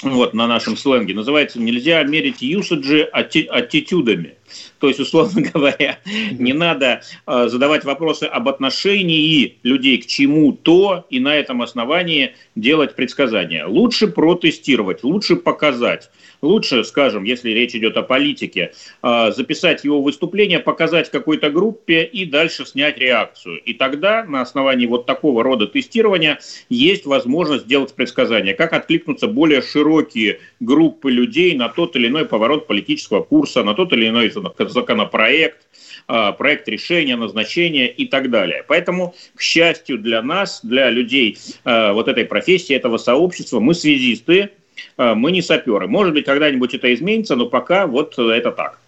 вот, 0.04 0.34
на 0.34 0.48
нашем 0.48 0.78
сленге, 0.78 1.14
называется 1.14 1.60
«нельзя 1.60 2.04
мерить 2.04 2.42
юсаджи 2.42 3.04
аттитюдами». 3.04 4.36
То 4.80 4.88
есть, 4.88 5.00
условно 5.00 5.42
говоря, 5.54 6.00
не 6.32 6.54
надо 6.54 7.02
э, 7.26 7.48
задавать 7.50 7.86
вопросы 7.86 8.26
об 8.26 8.50
отношении 8.50 9.58
людей 9.64 9.98
к 10.00 10.06
чему-то 10.06 11.06
и 11.10 11.20
на 11.20 11.36
этом 11.36 11.62
основании 11.62 12.36
делать 12.56 12.96
предсказания. 12.96 13.66
Лучше 13.66 14.08
протестировать, 14.08 15.04
лучше 15.04 15.36
показать. 15.36 16.10
Лучше, 16.44 16.84
скажем, 16.84 17.24
если 17.24 17.52
речь 17.52 17.74
идет 17.74 17.96
о 17.96 18.04
политике, 18.04 18.74
э, 19.02 19.32
записать 19.32 19.86
его 19.86 20.02
выступление, 20.02 20.60
показать 20.60 21.10
какой-то 21.10 21.50
группе 21.50 22.04
и 22.04 22.26
дальше 22.26 22.66
снять 22.66 22.98
реакцию. 22.98 23.62
И 23.64 23.74
тогда 23.74 24.26
на 24.26 24.42
основании 24.42 24.86
вот 24.86 25.06
такого 25.06 25.42
рода 25.42 25.68
тестирования 25.68 26.42
есть 26.68 27.06
возможность 27.06 27.64
сделать 27.64 27.94
предсказания, 27.94 28.54
как 28.54 28.74
откликнуться 28.74 29.28
более 29.28 29.62
широкие 29.62 30.42
группы 30.60 31.10
людей 31.10 31.56
на 31.56 31.70
тот 31.70 31.96
или 31.96 32.08
иной 32.08 32.26
поворот 32.26 32.68
политического 32.68 33.24
курса, 33.24 33.64
на 33.64 33.74
тот 33.74 33.94
или 33.94 34.10
иной 34.10 34.30
законопроект, 34.30 35.66
а, 36.08 36.34
проект 36.34 36.68
решения, 36.68 37.16
назначения 37.16 37.88
и 37.88 38.06
так 38.06 38.30
далее. 38.30 38.66
Поэтому, 38.68 39.16
к 39.34 39.42
счастью 39.42 39.98
для 39.98 40.22
нас, 40.22 40.60
для 40.62 40.90
людей 40.90 41.38
а, 41.64 41.94
вот 41.94 42.10
этой 42.10 42.26
профессии, 42.26 42.76
этого 42.76 42.98
сообщества, 42.98 43.62
мы 43.62 43.74
связисты, 43.74 44.42
а, 44.42 44.63
мы 44.98 45.32
не 45.32 45.42
саперы. 45.42 45.88
Может 45.88 46.14
быть, 46.14 46.26
когда-нибудь 46.26 46.74
это 46.74 46.94
изменится, 46.94 47.36
но 47.36 47.48
пока 47.48 47.88
вот 47.88 48.18
это 48.18 48.52
так. 48.52 48.80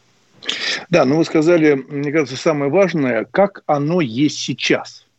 Да, 0.90 1.06
ну 1.06 1.18
вы 1.18 1.26
сказали, 1.26 1.74
мне 1.74 2.12
кажется, 2.12 2.38
самое 2.38 2.70
важное, 2.70 3.26
как 3.32 3.64
оно 3.66 4.02
есть 4.02 4.40
сейчас– 4.40 5.06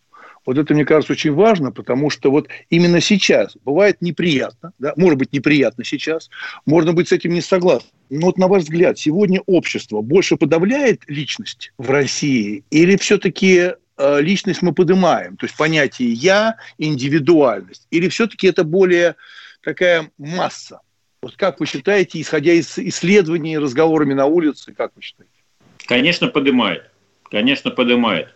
вот 0.46 0.56
это, 0.56 0.72
мне 0.72 0.84
кажется, 0.84 1.12
очень 1.12 1.32
важно, 1.32 1.72
потому 1.72 2.08
что 2.08 2.30
вот 2.30 2.48
именно 2.70 3.00
сейчас 3.00 3.56
бывает 3.64 4.00
неприятно, 4.00 4.72
да, 4.78 4.94
может 4.96 5.18
быть 5.18 5.32
неприятно 5.32 5.84
сейчас, 5.84 6.30
можно 6.64 6.92
быть 6.92 7.08
с 7.08 7.12
этим 7.12 7.32
не 7.32 7.40
согласен. 7.40 7.88
Но 8.08 8.26
вот 8.26 8.38
на 8.38 8.46
ваш 8.46 8.62
взгляд, 8.62 8.98
сегодня 8.98 9.42
общество 9.46 10.00
больше 10.00 10.36
подавляет 10.36 11.02
личность 11.08 11.72
в 11.76 11.90
России 11.90 12.62
или 12.70 12.96
все-таки 12.96 13.72
э, 13.98 14.20
личность 14.20 14.62
мы 14.62 14.72
поднимаем, 14.72 15.36
то 15.36 15.46
есть 15.46 15.56
понятие 15.56 16.12
«я», 16.12 16.56
индивидуальность, 16.78 17.88
или 17.90 18.08
все-таки 18.08 18.46
это 18.46 18.62
более 18.62 19.16
такая 19.66 20.12
масса? 20.16 20.80
Вот 21.20 21.34
как 21.36 21.58
вы 21.58 21.66
считаете, 21.66 22.20
исходя 22.20 22.52
из 22.52 22.78
исследований, 22.78 23.58
разговорами 23.58 24.14
на 24.14 24.26
улице, 24.26 24.72
как 24.72 24.92
вы 24.94 25.02
считаете? 25.02 25.32
Конечно, 25.86 26.28
поднимает. 26.28 26.88
Конечно, 27.28 27.72
поднимает. 27.72 28.28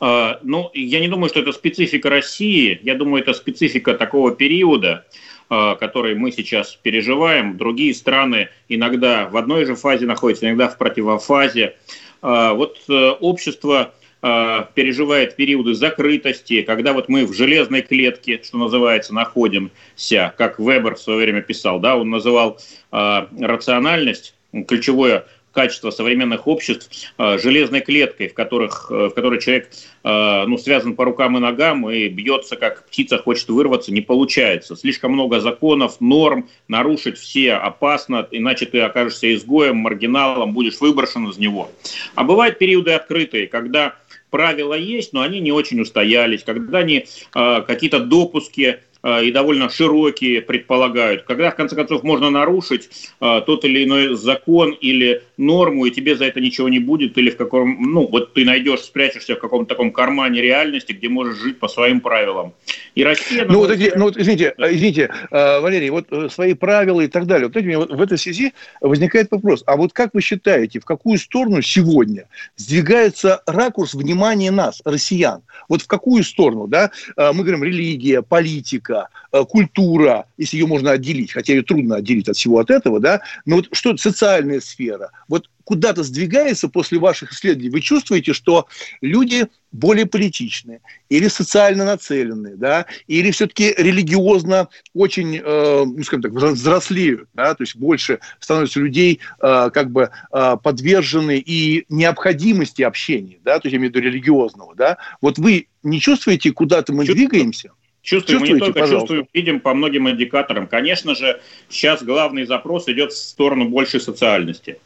А, 0.00 0.40
ну, 0.42 0.70
я 0.72 1.00
не 1.00 1.08
думаю, 1.08 1.28
что 1.28 1.40
это 1.40 1.52
специфика 1.52 2.08
России. 2.08 2.80
Я 2.82 2.94
думаю, 2.94 3.22
это 3.22 3.34
специфика 3.34 3.92
такого 3.92 4.34
периода, 4.34 5.04
а, 5.50 5.74
который 5.74 6.14
мы 6.14 6.32
сейчас 6.32 6.74
переживаем. 6.76 7.58
Другие 7.58 7.92
страны 7.92 8.48
иногда 8.70 9.28
в 9.28 9.36
одной 9.36 9.66
же 9.66 9.74
фазе 9.74 10.06
находятся, 10.06 10.46
иногда 10.46 10.68
в 10.68 10.78
противофазе. 10.78 11.76
А, 12.22 12.54
вот 12.54 12.78
э, 12.88 13.10
общество 13.20 13.92
переживает 14.20 15.36
периоды 15.36 15.74
закрытости, 15.74 16.62
когда 16.62 16.92
вот 16.92 17.08
мы 17.08 17.24
в 17.24 17.32
железной 17.32 17.80
клетке, 17.80 18.40
что 18.42 18.58
называется, 18.58 19.14
находимся, 19.14 20.34
как 20.36 20.58
Вебер 20.58 20.96
в 20.96 21.00
свое 21.00 21.20
время 21.20 21.40
писал, 21.40 21.80
да, 21.80 21.96
он 21.96 22.10
называл 22.10 22.58
рациональность, 22.90 24.34
ключевое 24.68 25.24
качество 25.52 25.90
современных 25.90 26.46
обществ 26.46 26.90
э, 27.18 27.38
железной 27.38 27.80
клеткой, 27.80 28.28
в, 28.28 28.34
которых, 28.34 28.86
э, 28.90 29.08
в 29.08 29.10
которой 29.10 29.40
человек 29.40 29.70
э, 30.04 30.44
ну, 30.46 30.56
связан 30.58 30.94
по 30.94 31.04
рукам 31.04 31.36
и 31.36 31.40
ногам 31.40 31.90
и 31.90 32.08
бьется, 32.08 32.56
как 32.56 32.86
птица 32.86 33.18
хочет 33.18 33.48
вырваться, 33.48 33.92
не 33.92 34.00
получается. 34.00 34.76
Слишком 34.76 35.12
много 35.12 35.40
законов, 35.40 36.00
норм, 36.00 36.48
нарушить 36.68 37.18
все 37.18 37.54
опасно, 37.54 38.26
иначе 38.30 38.66
ты 38.66 38.80
окажешься 38.80 39.32
изгоем, 39.34 39.76
маргиналом, 39.78 40.52
будешь 40.52 40.80
выброшен 40.80 41.28
из 41.28 41.38
него. 41.38 41.70
А 42.14 42.24
бывают 42.24 42.58
периоды 42.58 42.92
открытые, 42.92 43.48
когда 43.48 43.96
правила 44.30 44.74
есть, 44.74 45.12
но 45.12 45.22
они 45.22 45.40
не 45.40 45.52
очень 45.52 45.80
устоялись, 45.80 46.42
когда 46.42 46.78
они 46.78 47.06
какие-то 47.32 48.00
допуски 48.00 48.80
Э, 48.89 48.89
и 49.02 49.30
довольно 49.32 49.70
широкие 49.70 50.42
предполагают, 50.42 51.22
когда 51.22 51.50
в 51.50 51.56
конце 51.56 51.74
концов 51.74 52.02
можно 52.02 52.28
нарушить 52.30 52.90
э, 53.20 53.40
тот 53.46 53.64
или 53.64 53.84
иной 53.84 54.14
закон 54.16 54.72
или 54.72 55.22
норму, 55.36 55.86
и 55.86 55.90
тебе 55.90 56.16
за 56.16 56.26
это 56.26 56.40
ничего 56.40 56.68
не 56.68 56.80
будет, 56.80 57.16
или 57.16 57.30
в 57.30 57.36
каком, 57.36 57.80
ну, 57.80 58.06
вот 58.06 58.34
ты 58.34 58.44
найдешь, 58.44 58.80
спрячешься 58.80 59.36
в 59.36 59.38
каком-то 59.38 59.70
таком 59.70 59.92
кармане 59.92 60.42
реальности, 60.42 60.92
где 60.92 61.08
можешь 61.08 61.38
жить 61.38 61.58
по 61.58 61.68
своим 61.68 62.00
правилам. 62.00 62.52
И 62.94 63.04
Россия... 63.04 63.46
Ну, 63.46 63.60
вот, 63.60 63.70
ну 63.96 64.04
вот 64.04 64.16
извините, 64.16 64.54
извините, 64.58 65.10
э, 65.30 65.60
Валерий, 65.60 65.90
вот 65.90 66.06
свои 66.30 66.54
правила 66.54 67.00
и 67.00 67.08
так 67.08 67.26
далее. 67.26 67.46
Вот, 67.46 67.52
знаете, 67.52 67.78
вот 67.78 67.90
в 67.90 68.02
этой 68.02 68.18
связи 68.18 68.52
возникает 68.80 69.30
вопрос, 69.30 69.62
а 69.66 69.76
вот 69.76 69.92
как 69.92 70.12
вы 70.12 70.20
считаете, 70.20 70.80
в 70.80 70.84
какую 70.84 71.18
сторону 71.18 71.62
сегодня 71.62 72.26
сдвигается 72.56 73.42
ракурс 73.46 73.94
внимания 73.94 74.50
нас, 74.50 74.82
россиян? 74.84 75.42
Вот 75.68 75.82
в 75.82 75.86
какую 75.86 76.24
сторону, 76.24 76.66
да? 76.66 76.90
Мы 77.16 77.44
говорим 77.44 77.62
религия, 77.64 78.22
политика, 78.22 78.89
политика, 78.90 79.08
э, 79.32 79.44
культура, 79.44 80.26
если 80.36 80.56
ее 80.56 80.66
можно 80.66 80.92
отделить, 80.92 81.32
хотя 81.32 81.52
ее 81.52 81.62
трудно 81.62 81.96
отделить 81.96 82.28
от 82.28 82.36
всего 82.36 82.58
от 82.58 82.70
этого, 82.70 83.00
да, 83.00 83.20
но 83.46 83.56
вот 83.56 83.68
что 83.72 83.96
социальная 83.96 84.60
сфера, 84.60 85.10
вот 85.28 85.48
куда-то 85.64 86.02
сдвигается 86.02 86.68
после 86.68 86.98
ваших 86.98 87.32
исследований, 87.32 87.70
вы 87.70 87.80
чувствуете, 87.80 88.32
что 88.32 88.66
люди 89.00 89.46
более 89.70 90.04
политичные 90.04 90.80
или 91.08 91.28
социально 91.28 91.84
нацеленные, 91.84 92.56
да, 92.56 92.86
или 93.06 93.30
все-таки 93.30 93.72
религиозно 93.78 94.66
очень, 94.94 95.36
э, 95.36 95.84
ну, 95.84 96.02
скажем 96.02 96.22
так, 96.22 96.32
взрослеют, 96.32 97.28
да, 97.34 97.54
то 97.54 97.62
есть 97.62 97.76
больше 97.76 98.18
становится 98.40 98.80
людей 98.80 99.20
э, 99.40 99.70
как 99.72 99.92
бы 99.92 100.10
э, 100.32 100.56
подвержены 100.60 101.38
и 101.38 101.84
необходимости 101.88 102.82
общения, 102.82 103.38
да, 103.44 103.60
то 103.60 103.68
есть 103.68 103.72
я 103.72 103.78
имею 103.78 103.92
в 103.92 103.94
виду 103.94 104.04
религиозного, 104.04 104.74
да. 104.74 104.98
Вот 105.20 105.38
вы 105.38 105.68
не 105.84 106.00
чувствуете, 106.00 106.52
куда-то 106.52 106.92
мы 106.92 107.06
Чувствую. 107.06 107.28
двигаемся? 107.28 107.70
Чувствуем, 108.02 108.40
мы 108.40 108.48
не 108.48 108.58
только 108.58 108.80
пожалуйста. 108.80 108.98
чувствуем, 108.98 109.28
видим 109.34 109.60
по 109.60 109.74
многим 109.74 110.08
индикаторам. 110.08 110.66
Конечно 110.66 111.14
же, 111.14 111.40
сейчас 111.68 112.02
главный 112.02 112.46
запрос 112.46 112.88
идет 112.88 113.12
в 113.12 113.16
сторону 113.16 113.68
большей 113.68 114.00
социальности. 114.00 114.78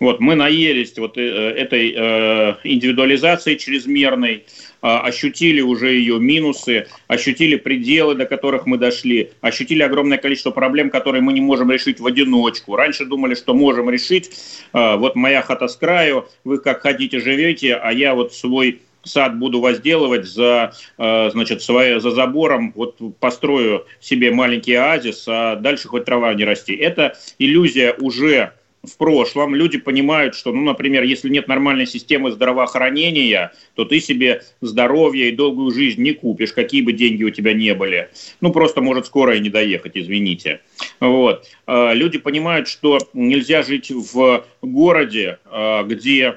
Вот, 0.00 0.20
мы 0.20 0.34
наелись 0.34 0.96
вот 0.98 1.16
э, 1.16 1.22
этой 1.22 1.94
э, 1.96 2.54
индивидуализации 2.64 3.54
чрезмерной, 3.54 4.34
э, 4.34 4.42
ощутили 4.80 5.60
уже 5.60 5.94
ее 5.94 6.18
минусы, 6.18 6.88
ощутили 7.06 7.56
пределы, 7.56 8.16
до 8.16 8.26
которых 8.26 8.66
мы 8.66 8.78
дошли, 8.78 9.30
ощутили 9.40 9.82
огромное 9.82 10.18
количество 10.18 10.50
проблем, 10.50 10.90
которые 10.90 11.22
мы 11.22 11.32
не 11.32 11.40
можем 11.40 11.70
решить 11.70 12.00
в 12.00 12.06
одиночку. 12.06 12.76
Раньше 12.76 13.06
думали, 13.06 13.34
что 13.34 13.54
можем 13.54 13.90
решить. 13.90 14.30
Э, 14.72 14.96
вот 14.96 15.14
моя 15.14 15.40
хата 15.42 15.68
с 15.68 15.76
краю, 15.76 16.28
вы 16.42 16.58
как 16.58 16.82
хотите 16.82 17.20
живете, 17.20 17.74
а 17.74 17.92
я 17.92 18.14
вот 18.14 18.34
свой 18.34 18.80
сад 19.06 19.38
буду 19.38 19.60
возделывать 19.60 20.26
за, 20.26 20.72
э, 20.98 21.30
значит, 21.30 21.62
свое, 21.62 22.00
за 22.00 22.10
забором, 22.10 22.72
вот 22.74 22.98
построю 23.18 23.86
себе 24.00 24.30
маленький 24.30 24.74
оазис, 24.74 25.24
а 25.28 25.56
дальше 25.56 25.88
хоть 25.88 26.04
трава 26.04 26.34
не 26.34 26.44
расти. 26.44 26.74
Это 26.74 27.16
иллюзия 27.38 27.94
уже 27.98 28.52
в 28.86 28.96
прошлом. 28.96 29.54
Люди 29.54 29.78
понимают, 29.78 30.34
что, 30.34 30.52
ну, 30.52 30.62
например, 30.62 31.02
если 31.02 31.28
нет 31.28 31.48
нормальной 31.48 31.86
системы 31.86 32.30
здравоохранения, 32.32 33.52
то 33.74 33.84
ты 33.84 34.00
себе 34.00 34.42
здоровье 34.60 35.28
и 35.28 35.36
долгую 35.36 35.72
жизнь 35.72 36.02
не 36.02 36.12
купишь, 36.12 36.52
какие 36.52 36.82
бы 36.82 36.92
деньги 36.92 37.24
у 37.24 37.30
тебя 37.30 37.52
не 37.52 37.74
были. 37.74 38.10
Ну, 38.40 38.52
просто 38.52 38.80
может 38.80 39.06
скоро 39.06 39.36
и 39.36 39.40
не 39.40 39.50
доехать, 39.50 39.92
извините. 39.96 40.60
Вот. 41.00 41.46
Э, 41.66 41.94
люди 41.94 42.18
понимают, 42.18 42.68
что 42.68 42.98
нельзя 43.12 43.62
жить 43.62 43.90
в 43.90 44.44
городе, 44.62 45.38
э, 45.44 45.82
где 45.84 46.36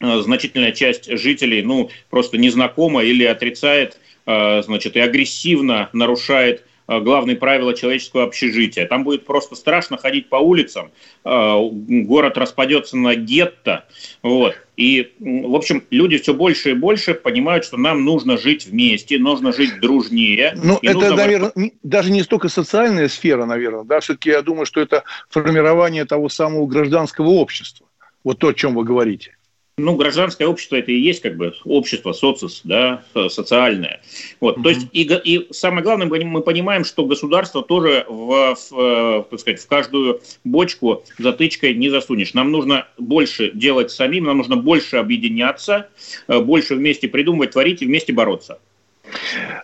значительная 0.00 0.72
часть 0.72 1.10
жителей, 1.18 1.62
ну, 1.62 1.90
просто 2.10 2.38
незнакома 2.38 3.02
или 3.02 3.24
отрицает, 3.24 3.98
э, 4.26 4.62
значит, 4.62 4.96
и 4.96 5.00
агрессивно 5.00 5.88
нарушает 5.92 6.64
э, 6.86 7.00
главные 7.00 7.36
правила 7.36 7.74
человеческого 7.74 8.24
общежития. 8.24 8.86
Там 8.86 9.04
будет 9.04 9.24
просто 9.24 9.54
страшно 9.54 9.96
ходить 9.96 10.28
по 10.28 10.36
улицам, 10.36 10.90
э, 11.24 11.56
город 11.70 12.36
распадется 12.36 12.96
на 12.96 13.14
гетто, 13.14 13.84
вот. 14.22 14.56
И, 14.76 15.12
в 15.20 15.54
общем, 15.54 15.84
люди 15.90 16.18
все 16.18 16.34
больше 16.34 16.72
и 16.72 16.74
больше 16.74 17.14
понимают, 17.14 17.64
что 17.64 17.76
нам 17.76 18.04
нужно 18.04 18.36
жить 18.36 18.66
вместе, 18.66 19.18
нужно 19.18 19.52
жить 19.52 19.78
дружнее. 19.80 20.58
Ну, 20.60 20.80
это, 20.82 20.94
нужно... 20.94 21.16
наверное, 21.16 21.52
даже 21.84 22.10
не 22.10 22.24
столько 22.24 22.48
социальная 22.48 23.06
сфера, 23.06 23.44
наверное, 23.46 23.84
да, 23.84 24.00
все-таки 24.00 24.30
я 24.30 24.42
думаю, 24.42 24.66
что 24.66 24.80
это 24.80 25.04
формирование 25.28 26.04
того 26.04 26.28
самого 26.28 26.66
гражданского 26.66 27.28
общества. 27.28 27.86
Вот 28.24 28.38
то, 28.38 28.48
о 28.48 28.54
чем 28.54 28.74
вы 28.74 28.84
говорите. 28.84 29.36
Ну, 29.76 29.96
гражданское 29.96 30.46
общество 30.46 30.76
это 30.76 30.92
и 30.92 31.00
есть 31.00 31.20
как 31.20 31.36
бы 31.36 31.52
общество, 31.64 32.12
социус, 32.12 32.60
да, 32.62 33.02
социальное. 33.28 34.00
Вот, 34.38 34.56
mm-hmm. 34.56 34.62
то 34.62 34.68
есть 34.68 34.86
и, 34.92 35.02
и 35.02 35.52
самое 35.52 35.82
главное, 35.82 36.06
мы 36.06 36.42
понимаем, 36.42 36.84
что 36.84 37.04
государство 37.04 37.60
тоже 37.60 38.06
в, 38.08 38.56
в, 38.70 39.26
так 39.28 39.40
сказать, 39.40 39.60
в 39.60 39.66
каждую 39.66 40.20
бочку 40.44 41.02
затычкой 41.18 41.74
не 41.74 41.90
засунешь. 41.90 42.34
Нам 42.34 42.52
нужно 42.52 42.86
больше 42.98 43.50
делать 43.52 43.90
самим, 43.90 44.26
нам 44.26 44.38
нужно 44.38 44.54
больше 44.54 44.98
объединяться, 44.98 45.88
э, 46.28 46.38
больше 46.38 46.76
вместе 46.76 47.08
придумывать, 47.08 47.50
творить 47.50 47.82
и 47.82 47.86
вместе 47.86 48.12
бороться. 48.12 48.60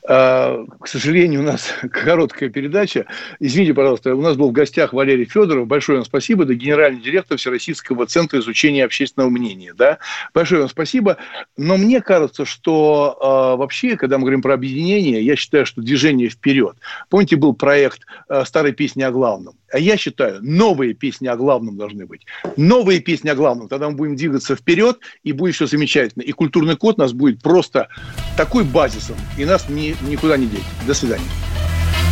А, 0.09 0.65
к 0.81 0.89
сожалению, 0.89 1.41
у 1.41 1.45
нас 1.45 1.73
короткая 1.91 2.49
передача. 2.49 3.07
Извините, 3.39 3.75
пожалуйста, 3.75 4.15
у 4.15 4.21
нас 4.21 4.37
был 4.37 4.51
в 4.51 4.53
гостях 4.53 4.93
Валерий 4.93 5.25
Федоров. 5.25 5.67
Большое 5.67 5.99
вам 5.99 6.05
спасибо. 6.05 6.45
Это 6.45 6.55
генеральный 6.55 7.01
директор 7.01 7.39
Всероссийского 7.39 8.07
центра 8.07 8.39
изучения 8.41 8.85
общественного 8.85 9.31
мнения. 9.31 9.73
Да? 9.77 9.99
Большое 10.35 10.63
вам 10.63 10.71
спасибо. 10.71 11.17
Но 11.57 11.77
мне 11.77 12.01
кажется, 12.01 12.45
что 12.45 13.17
э, 13.21 13.59
вообще, 13.59 13.97
когда 13.97 14.19
мы 14.19 14.23
говорим 14.23 14.43
про 14.43 14.55
объединение, 14.55 15.23
я 15.23 15.37
считаю, 15.37 15.67
что 15.67 15.81
движение 15.81 16.29
вперед. 16.29 16.77
Помните, 17.09 17.37
был 17.37 17.55
проект 17.55 18.01
э, 18.29 18.45
«Старой 18.45 18.73
песни 18.73 19.03
о 19.03 19.11
главном». 19.11 19.55
А 19.73 19.79
я 19.79 19.97
считаю, 19.97 20.41
новые 20.43 20.95
песни 20.95 21.29
о 21.29 21.37
главном 21.37 21.77
должны 21.77 22.07
быть. 22.07 22.27
Новые 22.57 23.01
песни 23.01 23.29
о 23.29 23.35
главном. 23.35 23.69
Тогда 23.69 23.89
мы 23.89 23.97
будем 23.97 24.17
двигаться 24.17 24.57
вперед, 24.57 24.99
и 25.23 25.33
будет 25.33 25.55
все 25.55 25.67
замечательно. 25.67 26.23
И 26.23 26.33
культурный 26.33 26.77
код 26.77 26.99
нас 26.99 27.13
будет 27.13 27.43
просто 27.43 27.89
такой 28.37 28.65
базисом, 28.65 29.17
и 29.39 29.45
нас 29.45 29.69
ни, 29.69 29.97
никуда 30.09 30.37
не 30.37 30.47
деть. 30.47 30.65
До 30.87 30.95
свидания. 30.95 31.25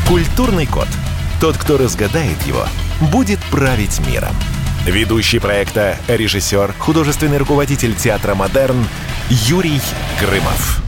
Культурный 0.09 0.67
код. 0.67 0.89
Тот, 1.41 1.57
кто 1.57 1.77
разгадает 1.77 2.41
его, 2.47 2.65
будет 3.13 3.39
править 3.51 4.01
миром. 4.09 4.35
Ведущий 4.87 5.39
проекта, 5.39 5.97
режиссер, 6.09 6.73
художественный 6.79 7.39
руководитель 7.39 7.95
театра 7.95 8.35
«Модерн» 8.35 8.85
Юрий 9.29 9.81
Грымов. 10.21 10.88